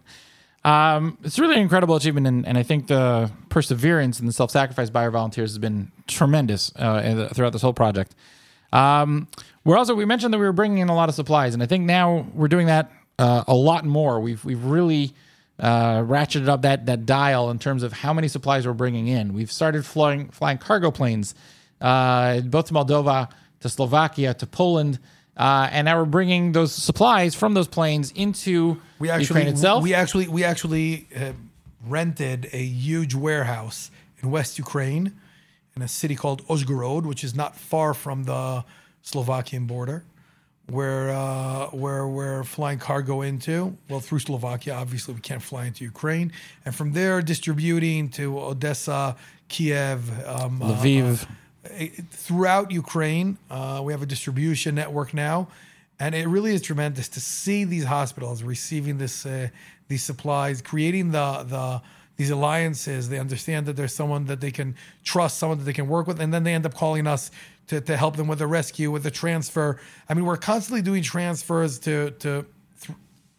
Um, 0.63 1.17
it's 1.23 1.39
really 1.39 1.55
an 1.55 1.61
incredible 1.61 1.95
achievement, 1.95 2.27
and, 2.27 2.45
and 2.45 2.55
I 2.55 2.61
think 2.61 2.85
the 2.85 3.31
perseverance 3.49 4.19
and 4.19 4.27
the 4.27 4.33
self-sacrifice 4.33 4.91
by 4.91 5.03
our 5.03 5.09
volunteers 5.09 5.49
has 5.51 5.57
been 5.57 5.91
tremendous 6.07 6.71
uh, 6.75 7.29
throughout 7.33 7.51
this 7.53 7.63
whole 7.63 7.73
project. 7.73 8.13
Um, 8.71 9.27
we're 9.63 9.77
also 9.77 9.93
we 9.95 10.05
mentioned 10.05 10.33
that 10.33 10.39
we 10.39 10.45
were 10.45 10.53
bringing 10.53 10.79
in 10.79 10.89
a 10.89 10.95
lot 10.95 11.09
of 11.09 11.15
supplies, 11.15 11.53
and 11.53 11.61
I 11.61 11.65
think 11.65 11.85
now 11.85 12.27
we're 12.33 12.47
doing 12.47 12.67
that 12.67 12.91
uh, 13.19 13.43
a 13.47 13.55
lot 13.55 13.85
more. 13.85 14.19
We've 14.19 14.43
we've 14.43 14.63
really 14.63 15.13
uh, 15.59 15.99
ratcheted 16.01 16.47
up 16.47 16.63
that 16.63 16.85
that 16.87 17.05
dial 17.05 17.49
in 17.51 17.59
terms 17.59 17.83
of 17.83 17.93
how 17.93 18.13
many 18.13 18.27
supplies 18.27 18.65
we're 18.65 18.73
bringing 18.73 19.07
in. 19.07 19.33
We've 19.33 19.51
started 19.51 19.85
flying 19.85 20.29
flying 20.29 20.57
cargo 20.57 20.89
planes, 20.89 21.35
uh, 21.79 22.41
both 22.41 22.67
to 22.67 22.73
Moldova, 22.73 23.29
to 23.59 23.69
Slovakia, 23.69 24.33
to 24.33 24.47
Poland, 24.47 24.99
uh, 25.37 25.69
and 25.71 25.85
now 25.85 25.99
we're 25.99 26.05
bringing 26.05 26.53
those 26.53 26.73
supplies 26.73 27.35
from 27.35 27.53
those 27.53 27.67
planes 27.67 28.11
into 28.11 28.81
We 28.99 29.09
actually 29.09 29.41
Ukraine 29.41 29.47
itself. 29.47 29.83
we 29.83 29.93
actually 29.93 30.27
we 30.27 30.43
actually 30.43 31.07
uh, 31.15 31.33
rented 31.85 32.49
a 32.53 32.63
huge 32.63 33.13
warehouse 33.13 33.91
in 34.23 34.31
West 34.31 34.57
Ukraine 34.57 35.13
in 35.75 35.81
a 35.81 35.87
city 35.87 36.15
called 36.15 36.45
Uzhgorod, 36.47 37.03
which 37.03 37.23
is 37.23 37.33
not 37.35 37.55
far 37.55 37.93
from 37.93 38.25
the 38.25 38.63
Slovakian 39.01 39.65
border, 39.65 40.03
where 40.69 41.09
uh, 41.11 41.67
where 41.67 42.07
we're 42.07 42.43
flying 42.43 42.79
cargo 42.79 43.21
into. 43.21 43.77
Well, 43.89 43.99
through 43.99 44.19
Slovakia, 44.19 44.75
obviously 44.75 45.13
we 45.13 45.21
can't 45.21 45.41
fly 45.41 45.65
into 45.65 45.83
Ukraine, 45.83 46.31
and 46.65 46.75
from 46.75 46.93
there 46.93 47.21
distributing 47.21 48.09
to 48.09 48.39
Odessa, 48.39 49.15
Kiev, 49.47 50.09
um, 50.27 50.61
uh, 50.61 50.75
Lviv. 50.75 51.25
uh, 51.65 51.85
throughout 52.11 52.71
Ukraine. 52.71 53.37
Uh, 53.49 53.81
we 53.83 53.93
have 53.93 54.01
a 54.01 54.05
distribution 54.05 54.75
network 54.75 55.13
now, 55.13 55.47
and 55.99 56.13
it 56.15 56.27
really 56.27 56.53
is 56.53 56.61
tremendous 56.61 57.07
to 57.09 57.19
see 57.19 57.63
these 57.63 57.85
hospitals 57.85 58.43
receiving 58.43 58.97
this 58.97 59.25
uh, 59.25 59.47
these 59.87 60.03
supplies, 60.03 60.61
creating 60.61 61.11
the 61.11 61.45
the 61.47 61.81
these 62.21 62.29
alliances. 62.29 63.09
They 63.09 63.17
understand 63.17 63.65
that 63.65 63.75
there's 63.75 63.95
someone 63.95 64.25
that 64.25 64.41
they 64.41 64.51
can 64.51 64.75
trust, 65.03 65.39
someone 65.39 65.57
that 65.57 65.63
they 65.63 65.73
can 65.73 65.87
work 65.87 66.05
with, 66.05 66.21
and 66.21 66.31
then 66.31 66.43
they 66.43 66.53
end 66.53 66.67
up 66.67 66.75
calling 66.75 67.07
us 67.07 67.31
to, 67.65 67.81
to 67.81 67.97
help 67.97 68.15
them 68.15 68.27
with 68.27 68.37
the 68.37 68.45
rescue, 68.45 68.91
with 68.91 69.01
the 69.01 69.09
transfer. 69.09 69.79
I 70.07 70.13
mean, 70.13 70.25
we're 70.25 70.37
constantly 70.37 70.83
doing 70.83 71.01
transfers 71.01 71.79
to 71.79 72.11
to 72.23 72.45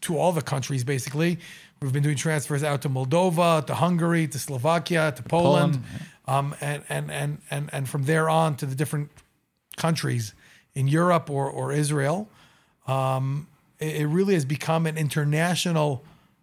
to 0.00 0.18
all 0.18 0.32
the 0.32 0.42
countries 0.42 0.82
basically. 0.82 1.38
We've 1.80 1.92
been 1.92 2.02
doing 2.02 2.16
transfers 2.16 2.64
out 2.64 2.82
to 2.82 2.88
Moldova, 2.88 3.64
to 3.66 3.74
Hungary, 3.74 4.26
to 4.26 4.38
Slovakia, 4.38 5.12
to 5.16 5.22
Poland, 5.22 5.84
um, 6.26 6.56
and, 6.60 6.82
and 6.88 7.10
and 7.12 7.38
and 7.52 7.70
and 7.72 7.88
from 7.88 8.02
there 8.04 8.28
on 8.28 8.56
to 8.56 8.66
the 8.66 8.74
different 8.74 9.10
countries 9.76 10.34
in 10.74 10.88
Europe 10.88 11.30
or 11.30 11.48
or 11.48 11.72
Israel. 11.72 12.28
Um, 12.88 13.46
it, 13.78 14.02
it 14.02 14.06
really 14.06 14.34
has 14.34 14.44
become 14.44 14.86
an 14.86 14.96
international 14.96 16.02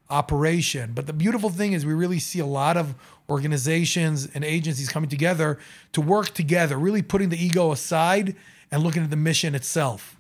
operation. 0.10 0.91
But 0.93 1.08
the 1.08 1.13
beautiful 1.13 1.50
thing 1.50 1.74
is, 1.74 1.86
we 1.86 1.93
really 1.93 2.19
see 2.19 2.39
a 2.39 2.45
lot 2.45 2.78
of 2.78 2.95
organizations 3.30 4.28
and 4.34 4.43
agencies 4.43 4.89
coming 4.89 5.10
together 5.10 5.60
to 5.93 6.02
work 6.02 6.34
together, 6.34 6.78
really 6.78 7.02
putting 7.02 7.30
the 7.30 7.43
ego 7.43 7.72
aside 7.72 8.36
and 8.72 8.84
looking 8.84 9.04
at 9.04 9.10
the 9.10 9.15
mission 9.15 9.56
itself. 9.56 10.15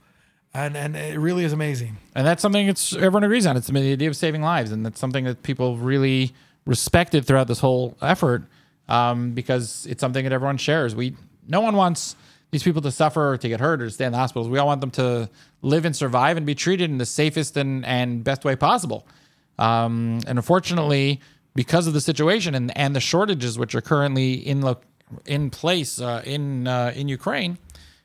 And 0.53 0.75
and 0.75 0.95
it 0.95 1.19
really 1.19 1.43
is 1.43 1.53
amazing. 1.53 1.97
And 2.15 2.25
that's 2.25 2.41
something 2.41 2.67
it's 2.67 2.93
everyone 2.93 3.23
agrees 3.23 3.45
on. 3.45 3.55
It's 3.55 3.67
the 3.67 3.77
idea 3.79 4.09
of 4.09 4.15
saving 4.15 4.41
lives, 4.41 4.71
and 4.71 4.85
that's 4.85 4.99
something 4.99 5.25
that 5.25 5.43
people 5.43 5.77
really 5.77 6.33
respected 6.65 7.25
throughout 7.25 7.47
this 7.47 7.59
whole 7.59 7.95
effort 8.01 8.43
um, 8.87 9.31
because 9.31 9.85
it's 9.87 10.01
something 10.01 10.23
that 10.23 10.33
everyone 10.33 10.57
shares. 10.57 10.95
We 10.95 11.15
no 11.47 11.61
one 11.61 11.75
wants 11.75 12.15
these 12.51 12.63
people 12.63 12.81
to 12.81 12.91
suffer 12.91 13.33
or 13.33 13.37
to 13.37 13.47
get 13.47 13.59
hurt 13.59 13.81
or 13.81 13.85
to 13.85 13.91
stay 13.91 14.05
in 14.05 14.11
the 14.11 14.17
hospitals. 14.17 14.49
We 14.49 14.57
all 14.57 14.67
want 14.67 14.81
them 14.81 14.91
to 14.91 15.29
live 15.61 15.85
and 15.85 15.95
survive 15.95 16.37
and 16.37 16.45
be 16.45 16.55
treated 16.55 16.89
in 16.89 16.97
the 16.97 17.05
safest 17.05 17.57
and, 17.57 17.85
and 17.85 18.23
best 18.23 18.43
way 18.43 18.55
possible. 18.55 19.05
Um, 19.59 20.21
and 20.25 20.39
unfortunately, 20.39 21.21
because 21.53 21.85
of 21.85 21.93
the 21.93 22.01
situation 22.01 22.55
and, 22.55 22.75
and 22.77 22.95
the 22.95 22.99
shortages 23.01 23.59
which 23.59 23.75
are 23.75 23.81
currently 23.81 24.33
in 24.33 24.61
lo- 24.61 24.79
in 25.25 25.49
place 25.49 25.99
uh, 25.99 26.21
in 26.25 26.67
uh, 26.67 26.93
in 26.95 27.07
Ukraine 27.07 27.57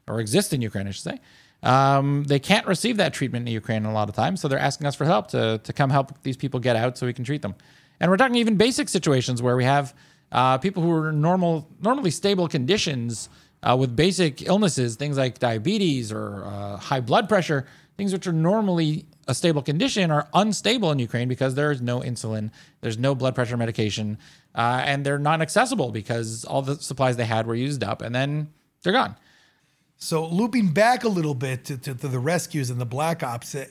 or 0.09 0.21
exist 0.21 0.53
in 0.53 0.61
Ukraine, 0.61 0.89
I 0.89 0.91
should 0.91 1.05
say, 1.05 1.21
um, 1.63 2.25
they 2.25 2.41
can't 2.41 2.67
receive 2.67 2.97
that 2.97 3.15
treatment 3.15 3.47
in 3.49 3.55
Ukraine 3.55 3.85
a 3.85 3.93
lot 3.93 4.09
of 4.09 4.15
times. 4.15 4.41
So 4.41 4.49
they're 4.49 4.59
asking 4.59 4.87
us 4.87 4.97
for 4.97 5.05
help 5.05 5.29
to 5.29 5.61
to 5.63 5.73
come 5.73 5.91
help 5.91 6.21
these 6.23 6.37
people 6.37 6.59
get 6.61 6.77
out 6.77 6.99
so 6.99 7.07
we 7.07 7.13
can 7.13 7.25
treat 7.25 7.43
them. 7.43 7.55
And 8.01 8.11
we're 8.11 8.17
talking 8.17 8.37
even 8.37 8.57
basic 8.57 8.89
situations 8.89 9.41
where 9.41 9.57
we 9.57 9.65
have 9.65 9.95
uh, 10.33 10.59
people 10.59 10.83
who 10.83 10.91
are 10.91 11.13
normal 11.13 11.69
normally 11.81 12.11
stable 12.11 12.49
conditions 12.49 13.29
uh, 13.63 13.77
with 13.79 13.95
basic 13.95 14.43
illnesses, 14.43 14.97
things 14.97 15.17
like 15.17 15.39
diabetes 15.39 16.11
or 16.11 16.45
uh, 16.45 16.77
high 16.77 17.01
blood 17.01 17.29
pressure, 17.29 17.67
things 17.97 18.13
which 18.13 18.27
are 18.27 18.33
normally 18.33 19.07
a 19.27 19.35
stable 19.35 19.63
condition 19.63 20.11
are 20.11 20.29
unstable 20.35 20.91
in 20.93 20.99
Ukraine 20.99 21.29
because 21.29 21.55
there 21.55 21.71
is 21.71 21.81
no 21.81 22.01
insulin, 22.01 22.51
there's 22.81 22.99
no 22.99 23.15
blood 23.15 23.35
pressure 23.35 23.57
medication, 23.57 24.19
uh, 24.55 24.83
and 24.85 25.05
they're 25.05 25.19
not 25.19 25.41
accessible 25.41 25.91
because 25.91 26.45
all 26.45 26.63
the 26.63 26.77
supplies 26.77 27.17
they 27.17 27.25
had 27.25 27.47
were 27.47 27.55
used 27.55 27.83
up 27.83 28.03
and 28.03 28.15
then 28.15 28.53
they're 28.83 28.93
gone. 28.93 29.17
So 29.97 30.27
looping 30.27 30.73
back 30.73 31.05
a 31.05 31.09
little 31.09 31.35
bit 31.35 31.65
to, 31.67 31.79
to, 31.79 31.95
to 31.95 32.09
the 32.09 32.19
rescues 32.19 32.69
and 32.71 32.81
the 32.81 32.87
black 32.87 33.23
ops, 33.23 33.55
at, 33.55 33.69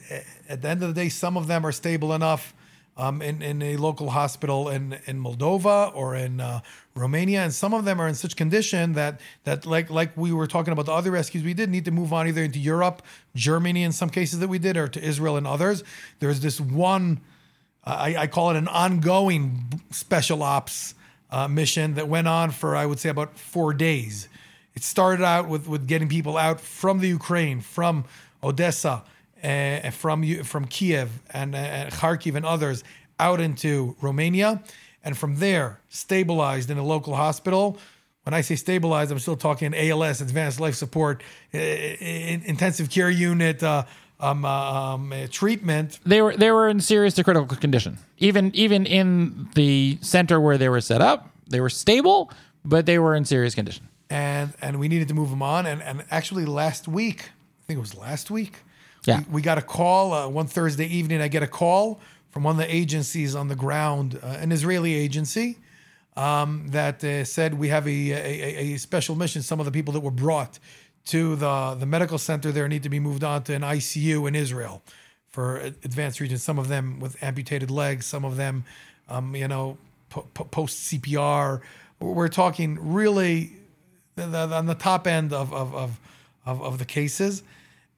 at 0.49 0.61
the 0.61 0.69
end 0.69 0.81
of 0.81 0.93
the 0.93 0.99
day, 0.99 1.09
some 1.09 1.37
of 1.37 1.47
them 1.47 1.65
are 1.65 1.71
stable 1.71 2.13
enough 2.13 2.53
um, 2.97 3.21
in, 3.21 3.41
in 3.41 3.61
a 3.61 3.77
local 3.77 4.09
hospital 4.11 4.69
in, 4.69 4.97
in 5.05 5.21
Moldova 5.21 5.95
or 5.95 6.15
in 6.15 6.39
uh, 6.39 6.61
Romania, 6.95 7.41
and 7.41 7.53
some 7.53 7.73
of 7.73 7.85
them 7.85 7.99
are 7.99 8.07
in 8.07 8.13
such 8.13 8.35
condition 8.35 8.93
that 8.93 9.19
that 9.45 9.65
like 9.65 9.89
like 9.89 10.15
we 10.15 10.31
were 10.31 10.47
talking 10.47 10.71
about 10.71 10.85
the 10.85 10.91
other 10.91 11.11
rescues 11.11 11.43
we 11.43 11.53
did 11.53 11.69
need 11.69 11.85
to 11.85 11.91
move 11.91 12.13
on 12.13 12.27
either 12.27 12.43
into 12.43 12.59
Europe, 12.59 13.01
Germany 13.35 13.83
in 13.83 13.91
some 13.91 14.09
cases 14.09 14.39
that 14.39 14.47
we 14.47 14.59
did, 14.59 14.77
or 14.77 14.87
to 14.87 15.03
Israel 15.03 15.35
and 15.35 15.47
others. 15.47 15.83
There's 16.19 16.39
this 16.41 16.61
one, 16.61 17.21
I, 17.83 18.15
I 18.15 18.27
call 18.27 18.51
it 18.51 18.57
an 18.57 18.67
ongoing 18.67 19.81
special 19.91 20.43
ops 20.43 20.93
uh, 21.31 21.47
mission 21.47 21.95
that 21.95 22.07
went 22.07 22.27
on 22.27 22.51
for 22.51 22.75
I 22.75 22.85
would 22.85 22.99
say 22.99 23.09
about 23.09 23.37
four 23.37 23.73
days. 23.73 24.29
It 24.75 24.83
started 24.83 25.23
out 25.23 25.49
with 25.49 25.67
with 25.67 25.87
getting 25.87 26.09
people 26.09 26.37
out 26.37 26.61
from 26.61 26.99
the 26.99 27.07
Ukraine, 27.07 27.61
from 27.61 28.05
Odessa, 28.43 29.03
uh, 29.43 29.89
from 29.89 30.43
from 30.43 30.65
Kiev 30.65 31.09
and 31.31 31.55
uh, 31.55 31.89
Kharkiv 31.89 32.35
and 32.35 32.45
others 32.45 32.83
out 33.19 33.39
into 33.39 33.95
Romania, 34.01 34.61
and 35.03 35.17
from 35.17 35.37
there 35.39 35.79
stabilized 35.89 36.69
in 36.69 36.77
a 36.77 36.83
local 36.83 37.15
hospital. 37.15 37.77
When 38.23 38.33
I 38.33 38.41
say 38.41 38.55
stabilized, 38.55 39.11
I'm 39.11 39.19
still 39.19 39.35
talking 39.35 39.73
ALS, 39.75 40.21
advanced 40.21 40.59
life 40.59 40.75
support, 40.75 41.21
uh, 41.53 41.57
intensive 41.57 42.89
care 42.89 43.09
unit, 43.09 43.61
uh, 43.61 43.83
um, 44.19 44.45
uh, 44.45 44.49
um, 44.93 45.11
uh, 45.11 45.27
treatment. 45.29 45.99
They 46.05 46.21
were 46.21 46.35
they 46.37 46.51
were 46.51 46.69
in 46.69 46.79
serious 46.79 47.13
to 47.15 47.23
critical 47.23 47.57
condition. 47.57 47.97
Even 48.19 48.51
even 48.55 48.85
in 48.85 49.49
the 49.55 49.97
center 50.01 50.39
where 50.39 50.57
they 50.57 50.69
were 50.69 50.81
set 50.81 51.01
up, 51.01 51.29
they 51.49 51.59
were 51.59 51.69
stable, 51.69 52.31
but 52.63 52.85
they 52.85 52.97
were 52.99 53.15
in 53.15 53.25
serious 53.25 53.55
condition. 53.55 53.87
and 54.09 54.53
and 54.61 54.79
we 54.79 54.87
needed 54.87 55.07
to 55.09 55.13
move 55.13 55.29
them 55.29 55.41
on. 55.41 55.65
And 55.65 55.81
and 55.83 56.05
actually 56.09 56.45
last 56.45 56.87
week, 56.87 57.23
I 57.25 57.61
think 57.67 57.77
it 57.77 57.81
was 57.81 57.95
last 57.95 58.31
week, 58.31 58.53
Yeah. 59.05 59.19
we, 59.27 59.35
we 59.35 59.41
got 59.41 59.57
a 59.57 59.61
call 59.61 60.13
uh, 60.13 60.29
one 60.29 60.47
Thursday 60.47 60.85
evening. 60.87 61.19
I 61.21 61.27
get 61.27 61.43
a 61.43 61.47
call 61.47 61.99
from 62.33 62.41
one 62.41 62.55
of 62.55 62.57
the 62.57 62.75
agencies 62.75 63.35
on 63.35 63.47
the 63.47 63.55
ground, 63.55 64.19
uh, 64.23 64.25
an 64.25 64.51
Israeli 64.51 64.95
agency, 64.95 65.59
um, 66.17 66.67
that 66.69 67.03
uh, 67.03 67.23
said 67.25 67.53
we 67.53 67.67
have 67.69 67.87
a, 67.87 68.11
a 68.11 68.73
a 68.73 68.77
special 68.77 69.15
mission. 69.15 69.43
Some 69.43 69.59
of 69.59 69.67
the 69.67 69.71
people 69.71 69.93
that 69.93 69.99
were 69.99 70.09
brought 70.09 70.57
to 71.05 71.35
the 71.35 71.75
the 71.79 71.85
medical 71.85 72.17
center 72.17 72.51
there 72.51 72.67
need 72.67 72.81
to 72.83 72.89
be 72.89 72.99
moved 72.99 73.23
on 73.23 73.43
to 73.43 73.53
an 73.53 73.61
ICU 73.61 74.27
in 74.27 74.33
Israel 74.33 74.81
for 75.29 75.57
advanced 75.57 76.19
regions. 76.19 76.41
Some 76.41 76.57
of 76.57 76.69
them 76.69 76.99
with 76.99 77.21
amputated 77.21 77.69
legs, 77.69 78.07
some 78.07 78.25
of 78.25 78.35
them, 78.35 78.65
um, 79.09 79.35
you 79.35 79.47
know, 79.47 79.77
po- 80.09 80.27
po- 80.33 80.45
post 80.45 80.91
CPR. 80.91 81.61
We're 81.99 82.29
talking 82.29 82.79
really 82.81 83.53
the, 84.15 84.25
the, 84.25 84.55
on 84.55 84.65
the 84.65 84.75
top 84.75 85.05
end 85.05 85.33
of 85.33 85.53
of, 85.53 85.75
of 85.75 85.99
of 86.47 86.63
of 86.63 86.79
the 86.79 86.85
cases, 86.85 87.43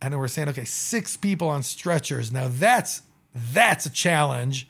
and 0.02 0.19
we're 0.19 0.28
saying, 0.28 0.50
okay, 0.50 0.65
six 0.65 1.15
people 1.15 1.48
on 1.48 1.63
stretchers. 1.63 2.34
Now 2.34 2.50
that's 2.50 3.02
that's 3.36 3.86
a 3.86 3.89
challenge, 3.89 4.67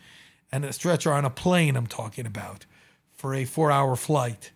and 0.51 0.65
a 0.65 0.73
stretcher 0.73 1.13
on 1.13 1.23
a 1.23 1.29
plane. 1.29 1.75
I'm 1.75 1.87
talking 1.87 2.25
about 2.25 2.65
for 3.13 3.33
a 3.33 3.45
four-hour 3.45 3.95
flight. 3.95 4.51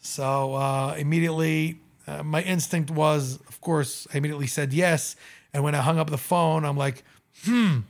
So 0.00 0.54
uh, 0.54 0.94
immediately, 0.98 1.80
uh, 2.06 2.22
my 2.22 2.42
instinct 2.42 2.90
was, 2.90 3.40
of 3.48 3.60
course, 3.60 4.06
I 4.12 4.18
immediately 4.18 4.46
said 4.46 4.72
yes. 4.72 5.16
And 5.52 5.64
when 5.64 5.74
I 5.74 5.78
hung 5.78 5.98
up 5.98 6.10
the 6.10 6.18
phone, 6.18 6.64
I'm 6.64 6.76
like, 6.76 7.04
hmm, 7.44 7.80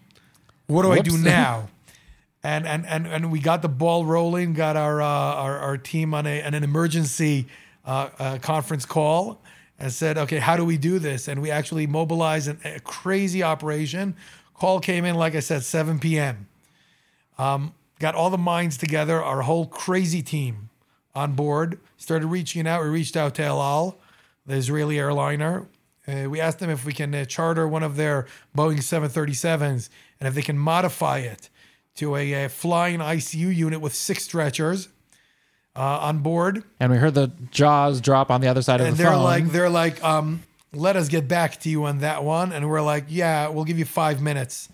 what 0.66 0.82
do 0.82 0.92
I 0.92 1.00
do 1.00 1.18
now? 1.18 1.68
and 2.44 2.66
and 2.66 2.86
and 2.86 3.06
and 3.06 3.32
we 3.32 3.40
got 3.40 3.62
the 3.62 3.68
ball 3.68 4.04
rolling. 4.04 4.52
Got 4.52 4.76
our 4.76 5.00
uh, 5.00 5.06
our, 5.06 5.58
our 5.58 5.78
team 5.78 6.14
on 6.14 6.26
a 6.26 6.42
an 6.42 6.54
emergency 6.54 7.46
uh, 7.84 8.10
uh, 8.18 8.38
conference 8.38 8.84
call 8.84 9.42
and 9.78 9.92
said, 9.92 10.16
okay, 10.18 10.38
how 10.38 10.56
do 10.56 10.64
we 10.64 10.76
do 10.76 10.98
this? 10.98 11.26
And 11.26 11.42
we 11.42 11.50
actually 11.50 11.86
mobilized 11.86 12.48
an, 12.48 12.60
a 12.64 12.80
crazy 12.80 13.42
operation. 13.42 14.14
Call 14.54 14.80
came 14.80 15.04
in, 15.04 15.16
like 15.16 15.34
I 15.34 15.40
said, 15.40 15.62
7 15.62 15.98
p.m. 15.98 16.48
Um, 17.38 17.74
got 17.98 18.14
all 18.14 18.30
the 18.30 18.38
minds 18.38 18.76
together, 18.76 19.22
our 19.22 19.42
whole 19.42 19.66
crazy 19.66 20.22
team 20.22 20.70
on 21.14 21.32
board. 21.32 21.78
Started 21.96 22.26
reaching 22.26 22.66
out. 22.66 22.82
We 22.82 22.88
reached 22.88 23.16
out 23.16 23.34
to 23.36 23.42
El 23.42 23.60
Al, 23.60 23.98
the 24.46 24.54
Israeli 24.54 24.98
airliner. 24.98 25.66
Uh, 26.06 26.28
we 26.28 26.40
asked 26.40 26.58
them 26.58 26.70
if 26.70 26.84
we 26.84 26.92
can 26.92 27.14
uh, 27.14 27.24
charter 27.24 27.66
one 27.66 27.82
of 27.82 27.96
their 27.96 28.26
Boeing 28.56 28.78
737s 28.78 29.88
and 30.20 30.28
if 30.28 30.34
they 30.34 30.42
can 30.42 30.58
modify 30.58 31.18
it 31.18 31.48
to 31.96 32.16
a, 32.16 32.44
uh 32.44 32.48
flying 32.48 32.98
ICU 32.98 33.54
unit 33.54 33.80
with 33.80 33.94
six 33.94 34.24
stretchers 34.24 34.88
uh, 35.76 35.80
on 36.00 36.18
board. 36.18 36.62
And 36.78 36.92
we 36.92 36.98
heard 36.98 37.14
the 37.14 37.32
jaws 37.50 38.00
drop 38.00 38.30
on 38.30 38.40
the 38.40 38.48
other 38.48 38.62
side 38.62 38.80
of 38.80 38.86
the 38.86 38.90
room. 38.90 38.90
And 38.90 38.98
the 38.98 39.02
they're 39.02 39.12
phone. 39.12 39.24
like, 39.24 39.46
they're 39.52 39.70
like, 39.70 40.04
um, 40.04 40.42
let 40.76 40.96
us 40.96 41.08
get 41.08 41.28
back 41.28 41.60
to 41.60 41.68
you 41.68 41.84
on 41.84 41.98
that 41.98 42.24
one. 42.24 42.52
And 42.52 42.68
we're 42.68 42.82
like, 42.82 43.06
yeah, 43.08 43.48
we'll 43.48 43.64
give 43.64 43.78
you 43.78 43.84
five 43.84 44.20
minutes. 44.20 44.68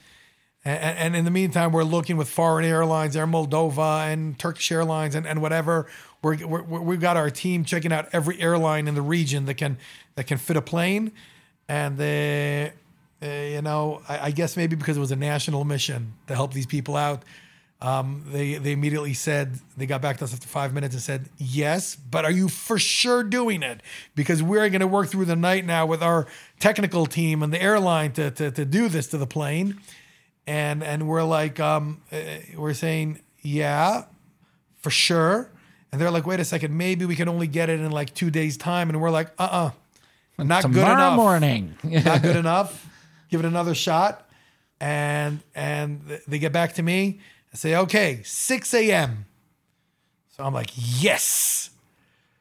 And, 0.65 0.99
and 0.99 1.17
in 1.17 1.25
the 1.25 1.31
meantime, 1.31 1.73
we're 1.73 1.85
looking 1.85 2.17
with 2.17 2.29
foreign 2.29 2.65
airlines, 2.65 3.17
Air 3.17 3.27
Moldova 3.27 4.13
and 4.13 4.39
Turkish 4.39 4.71
Airlines 4.71 5.15
and, 5.15 5.27
and 5.27 5.41
whatever. 5.41 5.87
We're, 6.23 6.47
we're, 6.47 6.63
we've 6.63 7.01
got 7.01 7.17
our 7.17 7.31
team 7.31 7.65
checking 7.65 7.93
out 7.93 8.09
every 8.13 8.41
airline 8.41 8.87
in 8.87 8.95
the 8.95 9.03
region 9.03 9.47
that 9.47 9.55
can 9.55 9.79
that 10.17 10.25
can 10.27 10.37
fit 10.37 10.57
a 10.57 10.63
plane. 10.63 11.13
And 11.67 11.97
they, 11.97 12.73
uh, 13.23 13.27
you 13.27 13.63
know, 13.63 14.03
I, 14.09 14.27
I 14.27 14.31
guess 14.33 14.57
maybe 14.57 14.77
because 14.77 14.97
it 14.97 15.01
was 15.01 15.13
a 15.13 15.17
national 15.17 15.65
mission 15.65 16.15
to 16.27 16.35
help 16.35 16.53
these 16.53 16.67
people 16.67 16.97
out, 16.97 17.23
um, 17.83 18.25
they 18.31 18.55
they 18.55 18.73
immediately 18.73 19.15
said 19.15 19.59
they 19.77 19.87
got 19.87 20.03
back 20.03 20.19
to 20.19 20.25
us 20.25 20.35
after 20.35 20.47
five 20.47 20.75
minutes 20.75 20.95
and 20.95 21.03
said 21.03 21.31
yes, 21.39 21.97
but 21.97 22.25
are 22.27 22.31
you 22.31 22.49
for 22.49 22.79
sure 22.79 23.23
doing 23.23 23.63
it? 23.63 23.81
Because 24.15 24.43
we're 24.43 24.69
going 24.69 24.81
to 24.81 24.87
work 24.87 25.09
through 25.09 25.25
the 25.25 25.37
night 25.37 25.65
now 25.65 25.87
with 25.87 26.03
our 26.03 26.27
technical 26.59 27.07
team 27.07 27.43
and 27.43 27.53
the 27.53 27.63
airline 27.63 28.13
to 28.13 28.31
to, 28.33 28.51
to 28.51 28.65
do 28.67 28.89
this 28.89 29.07
to 29.09 29.19
the 29.19 29.27
plane, 29.27 29.81
and 30.47 30.83
and 30.85 31.09
we're 31.09 31.23
like 31.23 31.59
um, 31.59 32.03
uh, 32.13 32.19
we're 32.57 32.75
saying 32.75 33.21
yeah, 33.41 34.05
for 34.81 34.91
sure, 34.91 35.51
and 35.91 35.99
they're 35.99 36.11
like 36.11 36.27
wait 36.27 36.39
a 36.39 36.45
second, 36.45 36.77
maybe 36.77 37.07
we 37.07 37.17
can 37.17 37.29
only 37.29 37.47
get 37.47 37.71
it 37.71 37.81
in 37.81 37.91
like 37.91 38.13
two 38.15 38.31
days 38.31 38.59
time, 38.59 38.91
and 38.91 39.01
we're 39.01 39.11
like 39.11 39.31
uh 39.39 39.49
uh 39.51 39.71
not 40.45 40.63
good 40.65 40.75
Tomorrow 40.75 40.93
enough 40.93 41.17
morning. 41.17 41.77
not 41.83 42.23
good 42.23 42.37
enough. 42.45 42.89
Give 43.31 43.41
it 43.41 43.47
another 43.47 43.75
shot. 43.75 44.27
And 44.81 45.41
and 45.55 46.21
they 46.27 46.39
get 46.39 46.53
back 46.53 46.75
to 46.75 46.83
me 46.83 47.21
and 47.51 47.59
say, 47.59 47.75
okay, 47.77 48.21
6 48.25 48.75
a.m. 48.75 49.27
So 50.37 50.45
I'm 50.45 50.55
like, 50.55 50.71
yes. 50.77 51.71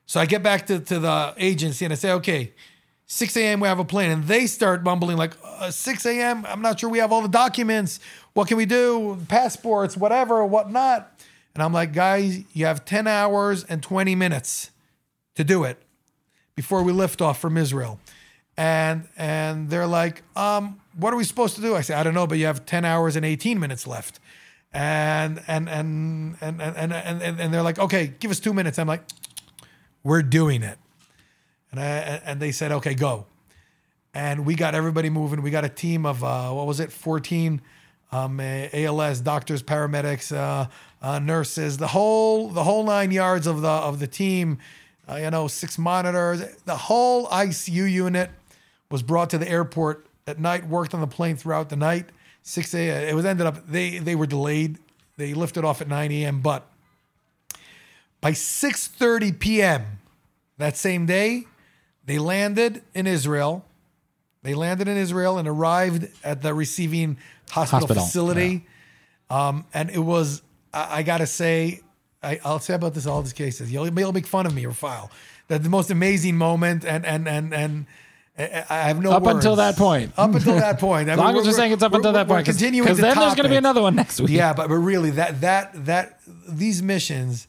So 0.06 0.19
I 0.19 0.26
get 0.26 0.41
back 0.43 0.67
to, 0.67 0.80
to 0.80 1.00
the 1.00 1.34
agency 1.38 1.86
and 1.86 1.91
I 1.91 1.95
say, 1.95 2.12
okay, 2.13 2.54
6 3.08 3.38
a.m. 3.38 3.60
we 3.60 3.67
have 3.67 3.80
a 3.80 3.86
plane. 3.86 4.12
And 4.12 4.24
they 4.26 4.45
start 4.48 4.84
mumbling 4.84 5.17
like, 5.17 5.34
uh, 5.43 5.72
6 5.72 6.06
a.m. 6.06 6.45
I'm 6.48 6.62
not 6.62 6.80
sure 6.80 6.89
we 6.89 7.00
have 7.00 7.12
all 7.12 7.22
the 7.22 7.28
documents. 7.28 8.00
What 8.34 8.48
can 8.48 8.58
we 8.58 8.65
do? 8.65 9.17
Passports, 9.28 9.98
whatever, 9.98 10.45
whatnot. 10.45 11.12
And 11.56 11.63
I'm 11.63 11.74
like, 11.74 11.93
guys, 11.93 12.43
you 12.54 12.65
have 12.65 12.86
10 12.86 13.08
hours 13.08 13.63
and 13.63 13.82
20 13.82 14.15
minutes 14.15 14.72
to 15.36 15.43
do 15.43 15.63
it 15.63 15.82
before 16.56 16.84
we 16.84 16.91
lift 16.91 17.22
off 17.22 17.39
from 17.39 17.58
Israel. 17.58 18.00
And 18.56 19.08
and 19.17 19.69
they're 19.69 19.88
like, 19.88 20.22
um, 20.36 20.82
what 20.98 21.13
are 21.13 21.17
we 21.17 21.24
supposed 21.24 21.56
to 21.56 21.62
do? 21.62 21.76
I 21.76 21.82
say, 21.82 21.93
I 21.93 22.04
don't 22.04 22.13
know, 22.13 22.28
but 22.28 22.38
you 22.38 22.45
have 22.45 22.65
10 22.65 22.84
hours 22.84 23.15
and 23.15 23.26
18 23.26 23.60
minutes 23.60 23.88
left. 23.88 24.19
And 24.71 25.41
and 25.47 25.67
and 25.67 26.38
and 26.41 26.62
and 26.62 26.77
and, 26.77 26.93
and, 26.93 27.39
and 27.39 27.53
they're 27.53 27.63
like, 27.63 27.79
okay, 27.79 28.13
give 28.19 28.29
us 28.29 28.39
two 28.39 28.53
minutes. 28.53 28.77
I'm 28.77 28.88
like, 28.88 29.03
we're 30.03 30.21
doing 30.21 30.62
it. 30.62 30.77
And 31.71 31.79
I 31.79 31.86
and 32.25 32.39
they 32.39 32.51
said, 32.51 32.71
okay, 32.73 32.93
go. 32.93 33.25
And 34.13 34.45
we 34.45 34.55
got 34.55 34.75
everybody 34.75 35.10
moving. 35.10 35.41
We 35.41 35.51
got 35.51 35.65
a 35.65 35.69
team 35.69 36.05
of 36.05 36.23
uh, 36.23 36.49
what 36.49 36.67
was 36.67 36.79
it, 36.79 36.91
14 36.91 37.62
um, 38.12 38.39
ALS 38.39 39.21
doctors, 39.21 39.62
paramedics, 39.62 40.36
uh, 40.36 40.67
uh, 41.01 41.19
nurses, 41.19 41.77
the 41.77 41.88
whole 41.88 42.49
the 42.49 42.63
whole 42.63 42.84
nine 42.84 43.12
yards 43.12 43.47
of 43.47 43.62
the 43.62 43.69
of 43.69 43.99
the 43.99 44.08
team. 44.08 44.58
Uh, 45.08 45.15
you 45.15 45.32
know, 45.32 45.47
six 45.47 45.77
monitors, 45.77 46.43
the 46.65 46.75
whole 46.75 47.25
ICU 47.27 47.91
unit 47.91 48.29
was 48.91 49.01
brought 49.01 49.29
to 49.32 49.39
the 49.39 49.49
airport 49.49 50.05
at 50.27 50.39
night. 50.39 50.67
Worked 50.67 50.93
on 50.93 51.01
the 51.01 51.08
plane 51.08 51.36
throughout 51.36 51.69
the 51.69 51.75
night. 51.75 52.10
Six 52.43 52.73
a. 52.73 53.10
It 53.10 53.15
was 53.15 53.25
ended 53.25 53.45
up 53.45 53.67
they 53.67 53.99
they 53.99 54.15
were 54.15 54.28
delayed. 54.28 54.78
They 55.17 55.34
lifted 55.34 55.65
off 55.65 55.82
at 55.82 55.88
9 55.88 56.12
a.m. 56.12 56.41
But 56.41 56.65
by 58.21 58.32
6:30 58.32 59.39
p.m. 59.39 59.99
that 60.58 60.78
same 60.78 61.06
day, 61.06 61.45
they 62.06 62.19
landed 62.19 62.84
in 62.93 63.08
Israel. 63.08 63.65
They 64.41 64.54
landed 64.54 64.88
in 64.88 64.97
Israel 64.97 65.38
and 65.38 65.47
arrived 65.47 66.08
at 66.23 66.41
the 66.41 66.54
receiving 66.54 67.17
hospital, 67.49 67.80
Hospital, 67.82 68.04
facility. 68.04 68.65
Um, 69.30 69.65
and 69.73 69.89
it 69.89 69.99
was, 69.99 70.41
I, 70.73 70.99
I 70.99 71.04
gotta 71.04 71.28
say, 71.28 71.82
I, 72.23 72.39
I'll 72.43 72.60
say 72.60 72.73
about 72.73 72.93
this 72.93 73.06
all 73.06 73.21
these 73.21 73.34
cases. 73.34 73.71
You'll, 73.71 73.88
you'll 73.88 74.13
make 74.13 74.28
fun 74.28 74.45
of 74.45 74.56
me 74.56 74.65
or 74.65 74.71
file. 74.71 75.12
That 75.49 75.63
the 75.63 75.69
most 75.69 75.91
amazing 75.91 76.36
moment, 76.36 76.86
and 76.86 77.06
and 77.06 77.28
and 77.28 77.54
and 77.54 77.86
I 78.39 78.88
have 78.88 79.02
no 79.02 79.12
Up 79.12 79.23
words. 79.23 79.36
until 79.38 79.58
that 79.58 79.75
point. 79.75 80.13
Up 80.17 80.34
until 80.34 80.56
that 80.56 80.80
point. 80.80 81.10
I 81.10 81.13
As 81.13 81.17
mean, 81.17 81.25
long 81.25 81.36
as 81.38 81.43
we're- 81.43 81.54
saying 81.54 81.71
it's 81.73 81.84
up 81.84 81.93
until 81.93 82.13
that 82.13 82.28
point, 82.28 82.45
because 82.45 82.58
the 82.60 82.69
then 82.69 82.84
there's 82.95 83.36
going 83.36 83.43
to 83.43 83.49
be 83.49 83.56
another 83.58 83.82
one 83.82 83.95
next 83.95 84.19
week. 84.21 84.30
Yeah, 84.30 84.54
but 84.54 84.69
but 84.69 84.75
really 84.75 85.10
that 85.12 85.41
that 85.41 85.86
that 85.86 86.19
these 86.47 86.82
missions, 86.82 87.47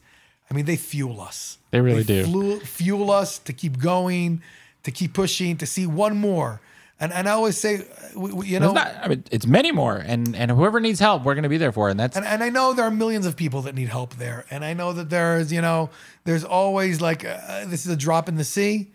I 0.49 0.53
mean, 0.53 0.65
they 0.65 0.75
fuel 0.75 1.21
us. 1.21 1.57
They 1.71 1.79
really 1.79 2.03
do. 2.03 2.25
Fuel, 2.25 2.59
fuel 2.59 3.11
us 3.11 3.39
to 3.39 3.53
keep 3.53 3.79
going, 3.79 4.41
to 4.83 4.91
keep 4.91 5.13
pushing, 5.13 5.55
to 5.57 5.65
see 5.65 5.87
one 5.87 6.17
more. 6.17 6.59
And 6.99 7.13
and 7.13 7.27
I 7.27 7.31
always 7.31 7.57
say, 7.57 7.85
you 8.15 8.59
know, 8.59 8.65
It's 8.67 8.73
not. 8.75 8.93
I 9.01 9.07
mean, 9.07 9.23
it's 9.31 9.47
many 9.47 9.71
more, 9.71 9.95
and 9.95 10.35
and 10.35 10.51
whoever 10.51 10.79
needs 10.81 10.99
help, 10.99 11.23
we're 11.23 11.33
going 11.35 11.43
to 11.43 11.49
be 11.49 11.57
there 11.57 11.71
for, 11.71 11.89
and 11.89 11.99
that's 11.99 12.15
and, 12.17 12.25
and 12.25 12.43
I 12.43 12.49
know 12.49 12.73
there 12.73 12.85
are 12.85 12.91
millions 12.91 13.25
of 13.25 13.35
people 13.37 13.61
that 13.63 13.73
need 13.75 13.87
help 13.87 14.15
there. 14.17 14.45
And 14.51 14.63
I 14.65 14.73
know 14.73 14.91
that 14.93 15.09
there's, 15.09 15.51
you 15.53 15.61
know, 15.61 15.89
there's 16.25 16.43
always 16.43 16.99
like, 17.01 17.23
uh, 17.25 17.65
this 17.65 17.85
is 17.85 17.91
a 17.91 17.95
drop 17.95 18.27
in 18.29 18.35
the 18.35 18.43
sea. 18.43 18.91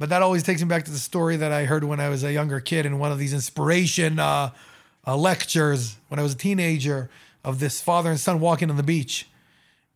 But 0.00 0.08
that 0.08 0.22
always 0.22 0.42
takes 0.42 0.62
me 0.62 0.66
back 0.66 0.86
to 0.86 0.90
the 0.90 0.98
story 0.98 1.36
that 1.36 1.52
I 1.52 1.66
heard 1.66 1.84
when 1.84 2.00
I 2.00 2.08
was 2.08 2.24
a 2.24 2.32
younger 2.32 2.58
kid 2.58 2.86
in 2.86 2.98
one 2.98 3.12
of 3.12 3.18
these 3.18 3.34
inspiration 3.34 4.18
uh, 4.18 4.50
uh, 5.06 5.14
lectures 5.14 5.98
when 6.08 6.18
I 6.18 6.22
was 6.22 6.32
a 6.32 6.38
teenager 6.38 7.10
of 7.44 7.60
this 7.60 7.82
father 7.82 8.08
and 8.08 8.18
son 8.18 8.40
walking 8.40 8.70
on 8.70 8.78
the 8.78 8.82
beach. 8.82 9.28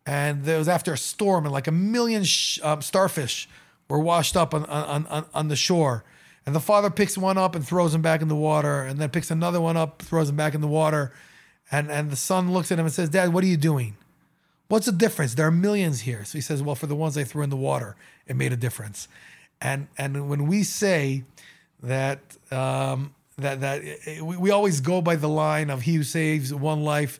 And 0.05 0.47
it 0.47 0.59
was 0.59 0.69
after 0.69 0.93
a 0.93 0.97
storm, 0.97 1.45
and 1.45 1.51
like 1.51 1.65
a 1.65 1.71
million 1.71 2.23
sh- 2.23 2.59
um, 2.61 2.83
starfish 2.83 3.49
were 3.89 3.97
washed 3.97 4.37
up 4.37 4.53
on, 4.53 4.65
on, 4.65 5.07
on, 5.07 5.25
on 5.33 5.47
the 5.47 5.55
shore. 5.55 6.03
And 6.45 6.53
the 6.53 6.59
father 6.59 6.91
picks 6.91 7.17
one 7.17 7.39
up 7.39 7.55
and 7.55 7.67
throws 7.67 7.95
him 7.95 8.03
back 8.03 8.21
in 8.21 8.27
the 8.27 8.35
water, 8.35 8.83
and 8.83 8.99
then 8.99 9.09
picks 9.09 9.31
another 9.31 9.59
one 9.59 9.75
up, 9.75 10.03
throws 10.03 10.29
him 10.29 10.35
back 10.35 10.53
in 10.53 10.61
the 10.61 10.67
water. 10.67 11.13
And, 11.71 11.89
and 11.89 12.11
the 12.11 12.15
son 12.15 12.53
looks 12.53 12.71
at 12.71 12.77
him 12.77 12.85
and 12.85 12.93
says, 12.93 13.09
Dad, 13.09 13.33
what 13.33 13.43
are 13.43 13.47
you 13.47 13.57
doing? 13.57 13.97
What's 14.67 14.85
the 14.85 14.91
difference? 14.91 15.33
There 15.33 15.47
are 15.47 15.51
millions 15.51 16.01
here. 16.01 16.23
So 16.25 16.37
he 16.37 16.41
says, 16.41 16.61
Well, 16.61 16.75
for 16.75 16.85
the 16.85 16.95
ones 16.95 17.17
I 17.17 17.23
threw 17.23 17.41
in 17.41 17.49
the 17.49 17.55
water, 17.55 17.95
it 18.27 18.35
made 18.35 18.53
a 18.53 18.55
difference. 18.57 19.07
And 19.61 19.87
and 19.97 20.29
when 20.29 20.47
we 20.47 20.63
say 20.63 21.23
that 21.83 22.19
um, 22.51 23.13
that 23.37 23.61
that 23.61 23.81
we, 24.21 24.37
we 24.37 24.51
always 24.51 24.81
go 24.81 25.01
by 25.01 25.15
the 25.15 25.29
line 25.29 25.69
of 25.69 25.81
he 25.83 25.95
who 25.95 26.03
saves 26.03 26.53
one 26.53 26.83
life 26.83 27.19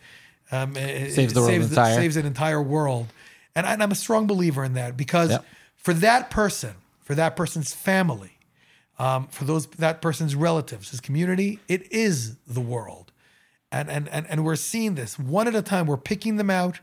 um, 0.51 0.75
Saves 0.75 1.33
the 1.33 1.39
world 1.41 1.51
saves, 1.51 1.69
entire. 1.69 1.95
saves 1.95 2.17
an 2.17 2.25
entire 2.25 2.61
world. 2.61 3.07
And, 3.55 3.65
I- 3.65 3.73
and 3.73 3.81
I'm 3.81 3.91
a 3.91 3.95
strong 3.95 4.27
believer 4.27 4.63
in 4.63 4.73
that 4.73 4.95
because 4.95 5.31
Yep. 5.31 5.45
for 5.75 5.93
that 5.95 6.29
person, 6.29 6.75
for 7.03 7.15
that 7.15 7.35
person's 7.35 7.73
family, 7.73 8.37
um, 8.99 9.27
for 9.27 9.45
those 9.45 9.65
that 9.67 10.01
person's 10.01 10.35
relatives, 10.35 10.91
his 10.91 11.01
community, 11.01 11.59
it 11.67 11.91
is 11.91 12.35
the 12.47 12.61
world. 12.61 13.11
And, 13.71 13.89
and 13.89 14.07
and 14.09 14.27
and 14.29 14.45
we're 14.45 14.55
seeing 14.55 14.95
this 14.95 15.17
one 15.19 15.47
at 15.47 15.55
a 15.55 15.61
time. 15.61 15.85
We're 15.87 15.97
picking 15.97 16.37
them 16.37 16.49
out 16.49 16.79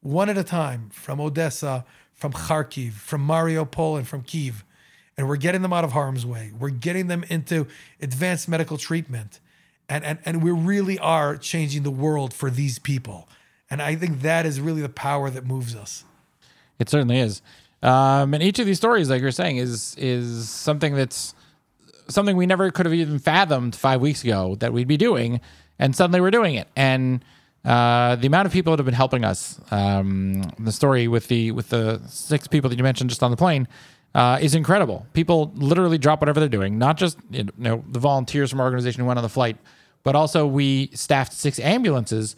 one 0.00 0.28
at 0.30 0.38
a 0.38 0.42
time 0.44 0.88
from 0.92 1.20
Odessa, 1.20 1.84
from 2.14 2.32
Kharkiv, 2.32 2.92
from 2.94 3.26
Mariupol, 3.26 3.98
and 3.98 4.08
from 4.08 4.22
Kiev. 4.22 4.64
And 5.18 5.28
we're 5.28 5.36
getting 5.36 5.62
them 5.62 5.72
out 5.72 5.84
of 5.84 5.92
harm's 5.92 6.26
way. 6.26 6.52
We're 6.58 6.68
getting 6.70 7.06
them 7.06 7.24
into 7.28 7.66
advanced 8.02 8.48
medical 8.48 8.76
treatment. 8.76 9.40
And, 9.88 10.04
and, 10.04 10.18
and 10.24 10.42
we 10.42 10.50
really 10.50 10.98
are 10.98 11.36
changing 11.36 11.84
the 11.84 11.90
world 11.90 12.34
for 12.34 12.50
these 12.50 12.78
people. 12.78 13.28
And 13.70 13.80
I 13.80 13.96
think 13.96 14.20
that 14.22 14.44
is 14.44 14.60
really 14.60 14.82
the 14.82 14.88
power 14.88 15.30
that 15.30 15.46
moves 15.46 15.74
us. 15.74 16.04
It 16.78 16.88
certainly 16.88 17.18
is. 17.18 17.40
Um, 17.82 18.34
and 18.34 18.42
each 18.42 18.58
of 18.58 18.66
these 18.66 18.78
stories, 18.78 19.10
like 19.10 19.22
you're 19.22 19.30
saying, 19.30 19.58
is 19.58 19.94
is 19.96 20.48
something 20.48 20.94
that's 20.94 21.34
something 22.08 22.36
we 22.36 22.46
never 22.46 22.70
could 22.70 22.86
have 22.86 22.94
even 22.94 23.18
fathomed 23.18 23.76
five 23.76 24.00
weeks 24.00 24.24
ago 24.24 24.56
that 24.56 24.72
we'd 24.72 24.88
be 24.88 24.96
doing, 24.96 25.40
and 25.78 25.94
suddenly 25.94 26.20
we're 26.20 26.30
doing 26.30 26.54
it. 26.54 26.68
And 26.74 27.24
uh, 27.64 28.16
the 28.16 28.26
amount 28.26 28.46
of 28.46 28.52
people 28.52 28.72
that 28.72 28.78
have 28.78 28.86
been 28.86 28.94
helping 28.94 29.24
us, 29.24 29.60
um, 29.70 30.42
the 30.58 30.72
story 30.72 31.06
with 31.08 31.28
the 31.28 31.50
with 31.52 31.68
the 31.68 32.00
six 32.06 32.46
people 32.46 32.70
that 32.70 32.76
you 32.76 32.82
mentioned 32.82 33.10
just 33.10 33.22
on 33.22 33.30
the 33.30 33.36
plane, 33.36 33.68
uh, 34.16 34.38
is 34.40 34.54
incredible. 34.54 35.06
People 35.12 35.52
literally 35.54 35.98
drop 35.98 36.22
whatever 36.22 36.40
they're 36.40 36.48
doing, 36.48 36.78
not 36.78 36.96
just 36.96 37.18
you 37.30 37.46
know 37.58 37.84
the 37.86 37.98
volunteers 37.98 38.50
from 38.50 38.60
our 38.60 38.66
organization 38.66 39.02
who 39.02 39.06
went 39.06 39.18
on 39.18 39.22
the 39.22 39.28
flight, 39.28 39.58
but 40.04 40.16
also 40.16 40.46
we 40.46 40.88
staffed 40.94 41.34
six 41.34 41.60
ambulances 41.60 42.34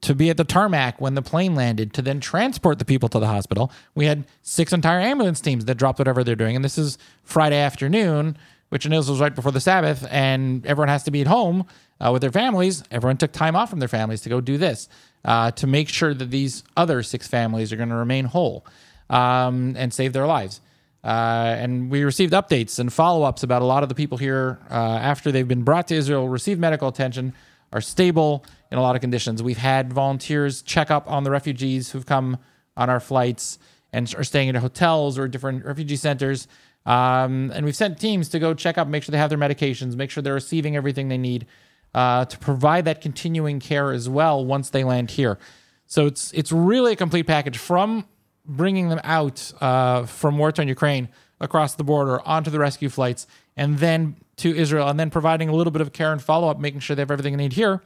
to 0.00 0.12
be 0.12 0.28
at 0.28 0.36
the 0.36 0.44
tarmac 0.44 1.00
when 1.00 1.14
the 1.14 1.22
plane 1.22 1.54
landed 1.54 1.94
to 1.94 2.02
then 2.02 2.18
transport 2.18 2.80
the 2.80 2.84
people 2.84 3.08
to 3.08 3.20
the 3.20 3.28
hospital. 3.28 3.70
We 3.94 4.06
had 4.06 4.24
six 4.42 4.72
entire 4.72 4.98
ambulance 4.98 5.40
teams 5.40 5.66
that 5.66 5.76
dropped 5.76 6.00
whatever 6.00 6.24
they're 6.24 6.34
doing. 6.34 6.56
And 6.56 6.64
this 6.64 6.76
is 6.76 6.98
Friday 7.22 7.58
afternoon, 7.58 8.36
which 8.70 8.84
in 8.84 8.92
Israel 8.92 9.14
was 9.14 9.20
right 9.20 9.34
before 9.34 9.52
the 9.52 9.60
Sabbath, 9.60 10.04
and 10.10 10.66
everyone 10.66 10.88
has 10.88 11.04
to 11.04 11.12
be 11.12 11.20
at 11.20 11.28
home 11.28 11.64
uh, 12.00 12.10
with 12.10 12.22
their 12.22 12.32
families. 12.32 12.82
Everyone 12.90 13.16
took 13.16 13.30
time 13.30 13.54
off 13.54 13.70
from 13.70 13.78
their 13.78 13.88
families 13.88 14.20
to 14.22 14.28
go 14.28 14.40
do 14.40 14.58
this 14.58 14.88
uh, 15.24 15.52
to 15.52 15.68
make 15.68 15.88
sure 15.88 16.12
that 16.12 16.32
these 16.32 16.64
other 16.76 17.04
six 17.04 17.28
families 17.28 17.72
are 17.72 17.76
going 17.76 17.88
to 17.88 17.94
remain 17.94 18.24
whole 18.24 18.66
um, 19.08 19.76
and 19.78 19.94
save 19.94 20.12
their 20.12 20.26
lives. 20.26 20.60
Uh, 21.04 21.54
and 21.58 21.90
we 21.90 22.02
received 22.02 22.32
updates 22.32 22.78
and 22.78 22.90
follow 22.90 23.24
ups 23.24 23.42
about 23.42 23.60
a 23.60 23.64
lot 23.66 23.82
of 23.82 23.90
the 23.90 23.94
people 23.94 24.16
here 24.16 24.58
uh, 24.70 24.74
after 24.74 25.30
they've 25.30 25.46
been 25.46 25.62
brought 25.62 25.86
to 25.88 25.94
Israel, 25.94 26.28
received 26.28 26.58
medical 26.58 26.88
attention, 26.88 27.34
are 27.74 27.82
stable 27.82 28.44
in 28.72 28.78
a 28.78 28.80
lot 28.80 28.96
of 28.96 29.02
conditions. 29.02 29.42
We've 29.42 29.58
had 29.58 29.92
volunteers 29.92 30.62
check 30.62 30.90
up 30.90 31.10
on 31.10 31.24
the 31.24 31.30
refugees 31.30 31.90
who've 31.90 32.06
come 32.06 32.38
on 32.76 32.88
our 32.88 33.00
flights 33.00 33.58
and 33.92 34.12
are 34.16 34.24
staying 34.24 34.48
in 34.48 34.54
hotels 34.54 35.18
or 35.18 35.28
different 35.28 35.66
refugee 35.66 35.96
centers. 35.96 36.48
Um, 36.86 37.50
and 37.54 37.66
we've 37.66 37.76
sent 37.76 38.00
teams 38.00 38.30
to 38.30 38.38
go 38.38 38.54
check 38.54 38.78
up, 38.78 38.88
make 38.88 39.02
sure 39.02 39.12
they 39.12 39.18
have 39.18 39.30
their 39.30 39.38
medications, 39.38 39.96
make 39.96 40.10
sure 40.10 40.22
they're 40.22 40.34
receiving 40.34 40.74
everything 40.74 41.08
they 41.08 41.18
need 41.18 41.46
uh, 41.94 42.24
to 42.24 42.38
provide 42.38 42.86
that 42.86 43.00
continuing 43.00 43.60
care 43.60 43.92
as 43.92 44.08
well 44.08 44.44
once 44.44 44.70
they 44.70 44.84
land 44.84 45.12
here. 45.12 45.38
So 45.86 46.06
it's 46.06 46.32
it's 46.32 46.50
really 46.50 46.92
a 46.92 46.96
complete 46.96 47.26
package 47.26 47.58
from 47.58 48.06
bringing 48.46 48.88
them 48.88 49.00
out 49.04 49.52
uh, 49.60 50.04
from 50.06 50.38
war 50.38 50.52
torn 50.52 50.68
Ukraine 50.68 51.08
across 51.40 51.74
the 51.74 51.84
border 51.84 52.20
onto 52.26 52.50
the 52.50 52.58
rescue 52.58 52.88
flights 52.88 53.26
and 53.56 53.78
then 53.78 54.16
to 54.36 54.54
Israel 54.54 54.88
and 54.88 54.98
then 54.98 55.10
providing 55.10 55.48
a 55.48 55.54
little 55.54 55.70
bit 55.70 55.82
of 55.82 55.92
care 55.92 56.12
and 56.12 56.22
follow 56.22 56.48
up, 56.48 56.58
making 56.58 56.80
sure 56.80 56.96
they 56.96 57.02
have 57.02 57.10
everything 57.10 57.36
they 57.36 57.44
need 57.44 57.52
here. 57.52 57.82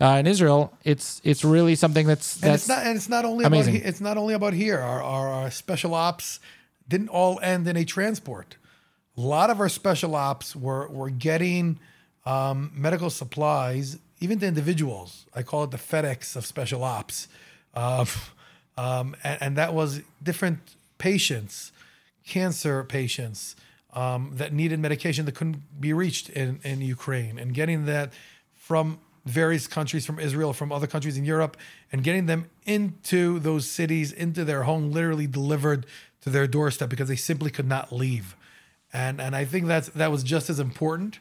Uh, 0.00 0.16
in 0.20 0.28
Israel, 0.28 0.72
it's 0.84 1.20
it's 1.24 1.44
really 1.44 1.74
something 1.74 2.06
that's 2.06 2.40
And 2.40 2.52
that's 2.52 2.62
it's 2.62 2.68
not 2.68 2.86
and 2.86 2.96
it's 2.96 3.08
not 3.08 3.24
only 3.24 3.44
amazing. 3.44 3.76
about 3.76 3.88
it's 3.88 4.00
not 4.00 4.16
only 4.16 4.34
about 4.34 4.52
here. 4.52 4.78
Our, 4.78 5.02
our 5.02 5.28
our 5.28 5.50
special 5.50 5.92
ops 5.92 6.38
didn't 6.88 7.08
all 7.08 7.40
end 7.40 7.66
in 7.66 7.76
a 7.76 7.84
transport. 7.84 8.56
A 9.16 9.20
lot 9.20 9.50
of 9.50 9.58
our 9.58 9.68
special 9.68 10.14
ops 10.14 10.54
were 10.54 10.86
were 10.88 11.10
getting 11.10 11.80
um, 12.24 12.70
medical 12.74 13.10
supplies, 13.10 13.98
even 14.20 14.38
to 14.38 14.46
individuals. 14.46 15.26
I 15.34 15.42
call 15.42 15.64
it 15.64 15.72
the 15.72 15.78
FedEx 15.78 16.36
of 16.36 16.46
special 16.46 16.84
ops, 16.84 17.26
uh, 17.74 18.04
um, 18.78 19.16
and, 19.24 19.42
and 19.42 19.56
that 19.56 19.74
was 19.74 20.02
different 20.22 20.60
patients, 20.98 21.72
cancer 22.24 22.84
patients 22.84 23.56
um, 23.92 24.30
that 24.34 24.52
needed 24.52 24.78
medication 24.78 25.26
that 25.26 25.34
couldn't 25.34 25.80
be 25.80 25.92
reached 25.92 26.30
in 26.30 26.60
in 26.62 26.80
Ukraine, 26.80 27.38
and 27.38 27.52
getting 27.52 27.86
that 27.86 28.12
from 28.54 29.00
various 29.26 29.66
countries 29.66 30.06
from 30.06 30.18
Israel, 30.20 30.52
from 30.52 30.70
other 30.70 30.86
countries 30.86 31.16
in 31.18 31.24
Europe, 31.24 31.56
and 31.90 32.04
getting 32.04 32.26
them 32.26 32.48
into 32.66 33.40
those 33.40 33.66
cities, 33.66 34.12
into 34.12 34.44
their 34.44 34.62
home, 34.62 34.92
literally 34.92 35.26
delivered 35.26 35.84
to 36.20 36.30
their 36.30 36.46
doorstep 36.46 36.88
because 36.88 37.08
they 37.08 37.16
simply 37.16 37.50
could 37.50 37.66
not 37.66 37.92
leave. 37.92 38.36
And 38.92 39.20
and 39.20 39.34
I 39.34 39.44
think 39.44 39.66
that's 39.66 39.88
that 39.88 40.12
was 40.12 40.22
just 40.22 40.48
as 40.48 40.60
important. 40.60 41.18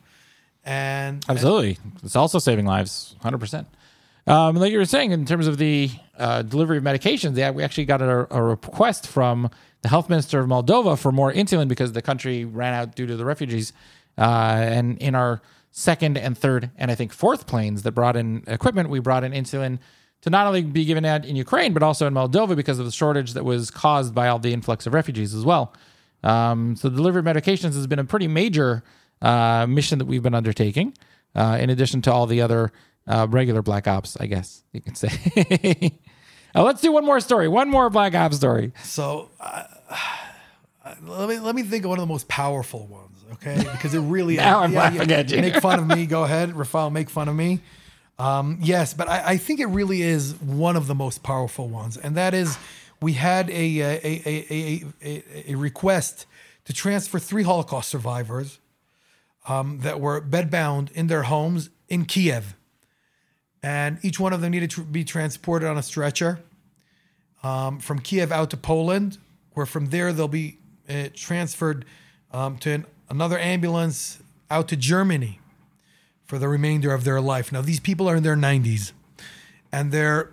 And 0.63 1.25
Absolutely. 1.27 1.79
It's 2.03 2.15
also 2.15 2.39
saving 2.39 2.65
lives, 2.65 3.15
100%. 3.23 3.65
Um, 4.27 4.57
like 4.57 4.73
you 4.73 4.77
were 4.77 4.85
saying, 4.85 5.11
in 5.11 5.25
terms 5.25 5.47
of 5.47 5.57
the 5.57 5.89
uh, 6.17 6.41
delivery 6.41 6.77
of 6.77 6.83
medications, 6.83 7.37
yeah, 7.37 7.49
we 7.49 7.63
actually 7.63 7.85
got 7.85 8.01
a, 8.01 8.27
a 8.29 8.41
request 8.41 9.07
from 9.07 9.49
the 9.83 9.89
health 9.89 10.09
minister 10.09 10.41
of 10.41 10.47
Moldova 10.47 10.99
for 10.99 11.13
more 11.13 11.31
insulin 11.31 11.69
because 11.69 11.93
the 11.93 12.01
country 12.01 12.43
ran 12.43 12.73
out 12.73 12.95
due 12.95 13.05
to 13.05 13.15
the 13.15 13.23
refugees. 13.23 13.71
Uh, 14.17 14.57
and 14.59 14.97
in 14.97 15.15
our 15.15 15.41
second 15.71 16.17
and 16.17 16.37
third, 16.37 16.71
and 16.77 16.91
I 16.91 16.95
think 16.95 17.13
fourth 17.13 17.47
planes 17.47 17.83
that 17.83 17.93
brought 17.93 18.17
in 18.17 18.43
equipment, 18.47 18.89
we 18.89 18.99
brought 18.99 19.23
in 19.23 19.31
insulin 19.31 19.79
to 20.21 20.29
not 20.29 20.45
only 20.45 20.63
be 20.63 20.83
given 20.83 21.05
out 21.05 21.23
in 21.23 21.37
Ukraine, 21.37 21.71
but 21.71 21.81
also 21.81 22.05
in 22.05 22.13
Moldova 22.13 22.55
because 22.55 22.79
of 22.79 22.85
the 22.85 22.91
shortage 22.91 23.33
that 23.33 23.45
was 23.45 23.71
caused 23.71 24.13
by 24.13 24.27
all 24.27 24.39
the 24.39 24.51
influx 24.51 24.85
of 24.85 24.93
refugees 24.93 25.33
as 25.33 25.45
well. 25.45 25.73
Um, 26.23 26.75
so, 26.75 26.89
delivery 26.89 27.19
of 27.19 27.25
medications 27.25 27.75
has 27.75 27.85
been 27.87 27.99
a 27.99 28.03
pretty 28.03 28.27
major 28.27 28.83
uh, 29.21 29.67
mission 29.67 29.99
that 29.99 30.05
we've 30.05 30.23
been 30.23 30.33
undertaking, 30.33 30.97
uh, 31.35 31.57
in 31.61 31.69
addition 31.69 32.01
to 32.01 32.11
all 32.11 32.25
the 32.25 32.41
other 32.41 32.73
uh, 33.07 33.27
regular 33.29 33.61
Black 33.61 33.87
Ops, 33.87 34.17
I 34.19 34.25
guess 34.27 34.63
you 34.73 34.81
could 34.81 34.97
say. 34.97 35.91
Uh, 36.55 36.63
let's 36.63 36.81
do 36.81 36.91
one 36.91 37.05
more 37.05 37.19
story. 37.19 37.47
One 37.47 37.69
more 37.69 37.87
Black 37.89 38.15
Ops 38.15 38.37
story. 38.37 38.71
So 38.83 39.29
uh, 39.39 39.65
let 41.03 41.29
me 41.29 41.39
let 41.39 41.53
me 41.55 41.61
think 41.63 41.83
of 41.83 41.89
one 41.89 41.99
of 41.99 42.03
the 42.03 42.11
most 42.11 42.27
powerful 42.27 42.87
ones, 42.87 43.19
okay? 43.33 43.57
Because 43.57 43.93
it 43.93 43.99
really 43.99 44.35
Now 44.37 44.61
I'm 44.61 44.73
laughing 44.73 45.11
at 45.11 45.29
you. 45.29 45.41
Make 45.41 45.57
fun 45.57 45.79
of 45.79 45.85
me. 45.85 46.05
Go 46.07 46.23
ahead, 46.23 46.55
Raphael. 46.55 46.89
Make 46.89 47.09
fun 47.09 47.27
of 47.27 47.35
me. 47.35 47.59
Um, 48.17 48.57
yes, 48.61 48.93
but 48.95 49.07
I, 49.07 49.31
I 49.33 49.37
think 49.37 49.59
it 49.59 49.67
really 49.67 50.01
is 50.01 50.33
one 50.41 50.75
of 50.75 50.87
the 50.87 50.95
most 50.95 51.21
powerful 51.21 51.67
ones, 51.67 51.97
and 51.97 52.15
that 52.17 52.33
is 52.33 52.57
we 53.01 53.13
had 53.13 53.49
a 53.49 53.53
a 53.53 54.01
a 54.03 54.45
a, 54.49 54.83
a, 55.03 55.51
a 55.51 55.55
request 55.55 56.25
to 56.65 56.73
transfer 56.73 57.19
three 57.19 57.43
Holocaust 57.43 57.89
survivors 57.89 58.59
um, 59.47 59.79
that 59.79 59.99
were 59.99 60.19
bedbound 60.19 60.91
in 60.93 61.07
their 61.07 61.23
homes 61.23 61.69
in 61.87 62.05
Kiev, 62.05 62.55
and 63.63 63.99
each 64.03 64.19
one 64.19 64.33
of 64.33 64.41
them 64.41 64.51
needed 64.51 64.71
to 64.71 64.83
be 64.83 65.03
transported 65.03 65.67
on 65.67 65.77
a 65.77 65.83
stretcher 65.83 66.39
um, 67.43 67.79
from 67.79 67.99
Kiev 67.99 68.31
out 68.31 68.49
to 68.51 68.57
Poland, 68.57 69.17
where 69.53 69.65
from 69.65 69.87
there 69.87 70.13
they'll 70.13 70.27
be 70.27 70.57
uh, 70.89 71.05
transferred 71.13 71.85
um, 72.31 72.57
to 72.59 72.71
an, 72.71 72.85
another 73.09 73.37
ambulance 73.37 74.19
out 74.49 74.67
to 74.69 74.75
Germany 74.75 75.39
for 76.25 76.37
the 76.37 76.47
remainder 76.47 76.93
of 76.93 77.03
their 77.03 77.21
life. 77.21 77.51
Now, 77.51 77.61
these 77.61 77.79
people 77.79 78.09
are 78.09 78.15
in 78.15 78.23
their 78.23 78.35
90s 78.35 78.91
and 79.71 79.91
they're 79.91 80.31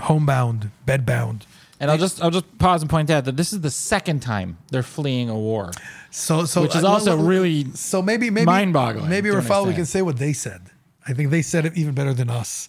homebound, 0.00 0.70
bedbound. 0.86 1.42
And 1.80 1.92
I'll 1.92 1.98
just 1.98 2.20
I'll 2.20 2.32
just 2.32 2.58
pause 2.58 2.82
and 2.82 2.90
point 2.90 3.08
out 3.08 3.24
that 3.26 3.36
this 3.36 3.52
is 3.52 3.60
the 3.60 3.70
second 3.70 4.20
time 4.20 4.58
they're 4.72 4.82
fleeing 4.82 5.28
a 5.30 5.38
war. 5.38 5.70
So, 6.10 6.44
so 6.44 6.62
Which 6.62 6.74
is 6.74 6.82
uh, 6.82 6.88
also 6.88 7.16
really 7.16 7.72
so 7.74 8.02
maybe 8.02 8.30
maybe 8.30 8.46
mind-boggling 8.46 9.08
Maybe 9.08 9.30
to 9.30 9.36
Raphael, 9.36 9.66
we 9.66 9.74
can 9.74 9.86
say 9.86 10.02
what 10.02 10.16
they 10.16 10.32
said. 10.32 10.62
I 11.08 11.14
think 11.14 11.30
they 11.30 11.42
said 11.42 11.66
it 11.66 11.76
even 11.76 11.94
better 11.94 12.14
than 12.14 12.30
us. 12.30 12.68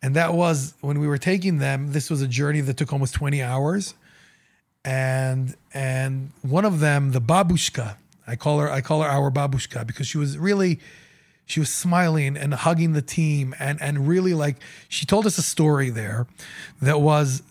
And 0.00 0.16
that 0.16 0.34
was 0.34 0.74
when 0.80 0.98
we 0.98 1.06
were 1.06 1.18
taking 1.18 1.58
them. 1.58 1.92
This 1.92 2.10
was 2.10 2.22
a 2.22 2.28
journey 2.28 2.60
that 2.62 2.76
took 2.76 2.92
almost 2.92 3.14
twenty 3.14 3.42
hours, 3.42 3.94
and 4.84 5.54
and 5.74 6.32
one 6.42 6.64
of 6.64 6.80
them, 6.80 7.12
the 7.12 7.20
babushka, 7.20 7.96
I 8.26 8.36
call 8.36 8.60
her 8.60 8.70
I 8.70 8.80
call 8.80 9.02
her 9.02 9.08
our 9.08 9.30
babushka 9.30 9.86
because 9.86 10.06
she 10.06 10.18
was 10.18 10.38
really 10.38 10.80
she 11.46 11.60
was 11.60 11.70
smiling 11.70 12.36
and 12.36 12.54
hugging 12.54 12.92
the 12.92 13.02
team 13.02 13.54
and 13.58 13.80
and 13.82 14.06
really 14.06 14.34
like 14.34 14.56
she 14.88 15.06
told 15.06 15.26
us 15.26 15.38
a 15.38 15.42
story 15.42 15.90
there 15.90 16.26
that 16.80 17.00
was 17.00 17.42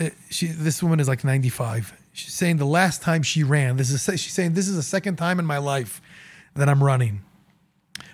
uh, 0.00 0.10
she 0.30 0.46
this 0.48 0.82
woman 0.82 1.00
is 1.00 1.08
like 1.08 1.24
95 1.24 1.94
she's 2.12 2.34
saying 2.34 2.56
the 2.56 2.66
last 2.66 3.00
time 3.00 3.22
she 3.22 3.42
ran 3.42 3.76
this 3.76 3.90
is 3.90 4.20
she's 4.20 4.32
saying 4.32 4.54
this 4.54 4.68
is 4.68 4.76
the 4.76 4.82
second 4.82 5.16
time 5.16 5.38
in 5.38 5.46
my 5.46 5.58
life 5.58 6.02
that 6.54 6.68
i'm 6.68 6.82
running 6.82 7.22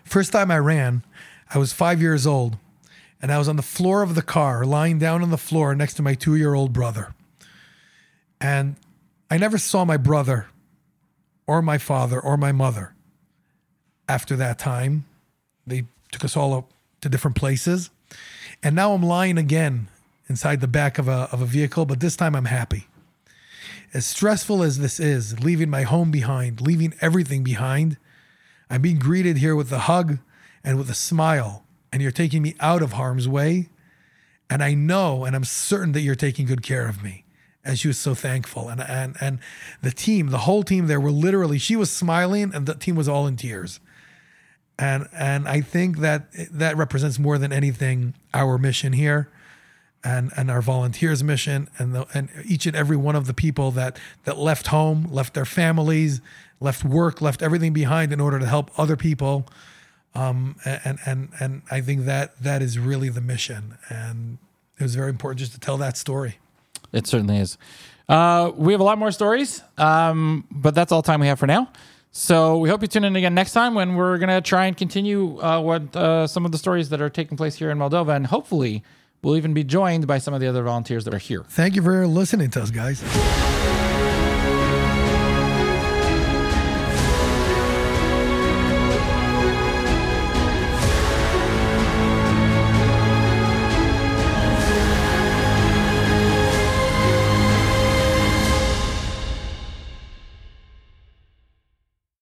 first 0.05 0.31
time 0.31 0.51
i 0.51 0.59
ran 0.59 1.03
i 1.53 1.59
was 1.59 1.73
five 1.73 2.01
years 2.01 2.27
old 2.27 2.57
and 3.21 3.33
i 3.33 3.39
was 3.39 3.49
on 3.49 3.57
the 3.57 3.63
floor 3.63 4.03
of 4.03 4.15
the 4.15 4.23
car 4.23 4.65
lying 4.65 4.99
down 4.99 5.23
on 5.23 5.31
the 5.31 5.39
floor 5.39 5.75
next 5.75 5.95
to 5.95 6.03
my 6.03 6.15
two-year-old 6.15 6.73
brother. 6.73 7.15
And 8.41 8.77
i 9.31 9.39
never 9.39 9.59
saw 9.59 9.85
my 9.85 9.97
brother 9.97 10.47
or 11.47 11.63
my 11.63 11.79
father 11.79 12.21
or 12.21 12.37
my 12.37 12.53
mother. 12.53 12.95
After 14.09 14.37
that 14.37 14.59
time 14.59 15.07
they 15.67 15.85
took 16.13 16.25
us 16.25 16.37
all 16.37 16.53
up 16.55 16.71
to 17.01 17.09
different 17.09 17.37
places. 17.37 17.91
And 18.63 18.75
now 18.75 18.93
i'm 18.93 19.03
lying 19.03 19.39
again 19.39 19.89
inside 20.29 20.61
the 20.61 20.69
back 20.69 20.99
of 20.99 21.09
a, 21.09 21.29
of 21.33 21.41
a 21.41 21.47
vehicle 21.47 21.87
but 21.87 22.01
this 22.01 22.17
time 22.17 22.35
i'm 22.35 22.47
happy. 22.47 22.87
As 23.93 24.05
stressful 24.05 24.63
as 24.63 24.79
this 24.79 24.99
is 24.99 25.39
leaving 25.41 25.71
my 25.71 25.83
home 25.83 26.11
behind 26.11 26.61
leaving 26.61 26.95
everything 27.01 27.43
behind 27.45 27.97
i'm 28.69 28.83
being 28.83 28.99
greeted 28.99 29.39
here 29.39 29.55
with 29.55 29.71
a 29.73 29.81
hug 29.81 30.19
and 30.65 30.79
with 30.79 30.91
a 30.91 30.95
smile 30.95 31.65
and 31.93 32.03
you're 32.03 32.11
taking 32.11 32.43
me 32.43 32.57
out 32.59 32.83
of 32.83 32.95
harm's 32.95 33.29
way. 33.29 33.69
And 34.51 34.63
i 34.63 34.75
know 34.75 35.25
and 35.25 35.35
i'm 35.35 35.45
certain 35.45 35.93
that 35.93 36.01
you're 36.01 36.15
taking 36.15 36.47
good 36.47 36.63
care 36.63 36.89
of 36.89 37.03
me 37.03 37.25
and 37.65 37.79
she 37.79 37.89
was 37.89 37.99
so 37.99 38.15
thankful. 38.15 38.69
And 38.69 38.81
and 38.81 39.17
and 39.21 39.39
the 39.83 39.91
team 39.91 40.29
the 40.29 40.39
whole 40.39 40.63
team 40.63 40.87
there 40.87 41.01
were 41.01 41.11
literally 41.11 41.59
she 41.59 41.77
was 41.77 41.91
smiling 41.91 42.53
and 42.55 42.67
the 42.67 42.75
team 42.75 42.95
was 42.95 43.09
all 43.09 43.27
in 43.27 43.37
tears. 43.37 43.81
And 44.79 45.09
and 45.13 45.49
I 45.49 45.61
think 45.61 45.99
that 45.99 46.27
that 46.51 46.77
represents 46.77 47.19
more 47.19 47.39
than 47.39 47.53
anything 47.53 48.15
our 48.35 48.59
mission 48.59 48.93
here, 48.93 49.31
and 50.03 50.33
and 50.37 50.51
our 50.51 50.61
volunteers' 50.61 51.23
mission, 51.23 51.69
and 51.79 51.95
the, 51.95 52.07
and 52.13 52.29
each 52.45 52.67
and 52.67 52.75
every 52.75 52.97
one 52.97 53.15
of 53.15 53.27
the 53.27 53.35
people 53.35 53.71
that 53.73 53.99
that 54.25 54.37
left 54.37 54.69
home, 54.69 55.07
left 55.11 55.35
their 55.35 55.45
families, 55.45 56.21
left 56.61 56.85
work, 56.85 57.23
left 57.23 57.41
everything 57.41 57.73
behind 57.73 58.13
in 58.13 58.21
order 58.21 58.41
to 58.41 58.47
help 58.47 58.71
other 58.77 58.97
people. 58.97 59.47
Um, 60.15 60.57
and 60.65 60.99
and 61.07 61.29
and 61.41 61.63
I 61.71 61.81
think 61.81 62.05
that 62.05 62.41
that 62.43 62.63
is 62.63 62.79
really 62.79 63.09
the 63.09 63.21
mission, 63.21 63.79
and 63.89 64.39
it 64.79 64.83
was 64.83 64.95
very 64.95 65.11
important 65.11 65.41
just 65.41 65.53
to 65.53 65.61
tell 65.61 65.77
that 65.79 65.97
story. 65.97 66.39
It 66.93 67.07
certainly 67.07 67.39
is. 67.39 67.59
Uh, 68.09 68.53
we 68.55 68.73
have 68.73 68.81
a 68.81 68.85
lot 68.85 68.99
more 68.99 69.11
stories, 69.11 69.63
um, 69.79 70.47
but 70.51 70.75
that's 70.75 70.93
all 70.93 71.03
time 71.03 71.21
we 71.21 71.27
have 71.27 71.39
for 71.39 71.47
now. 71.47 71.71
So 72.13 72.59
we 72.59 72.69
hope 72.69 72.81
you 72.83 72.87
tune 72.87 73.03
in 73.03 73.17
again 73.17 73.35
next 73.35 73.53
time 73.53 73.75
when 73.75 73.97
we're 73.97 74.19
going 74.19 74.29
to 74.29 74.41
try 74.41 74.67
and 74.67 74.77
continue 74.77 75.41
uh, 75.43 75.61
what 75.61 75.97
uh, 75.97 76.29
some 76.29 76.45
of 76.45 76.53
the 76.53 76.59
stories 76.59 76.91
that 76.91 77.01
are 77.01 77.11
taking 77.11 77.37
place 77.37 77.57
here 77.57 77.71
in 77.71 77.79
Moldova, 77.79 78.15
and 78.15 78.29
hopefully 78.29 78.85
we'll 79.23 79.37
even 79.37 79.53
be 79.53 79.65
joined 79.65 80.07
by 80.07 80.19
some 80.19 80.33
of 80.33 80.41
the 80.41 80.47
other 80.47 80.63
volunteers 80.63 81.05
that 81.07 81.15
are 81.15 81.19
here. 81.19 81.43
Thank 81.49 81.75
you 81.75 81.83
for 81.83 82.07
listening 82.07 82.51
to 82.51 82.63
us, 82.63 82.71
guys. 82.71 83.03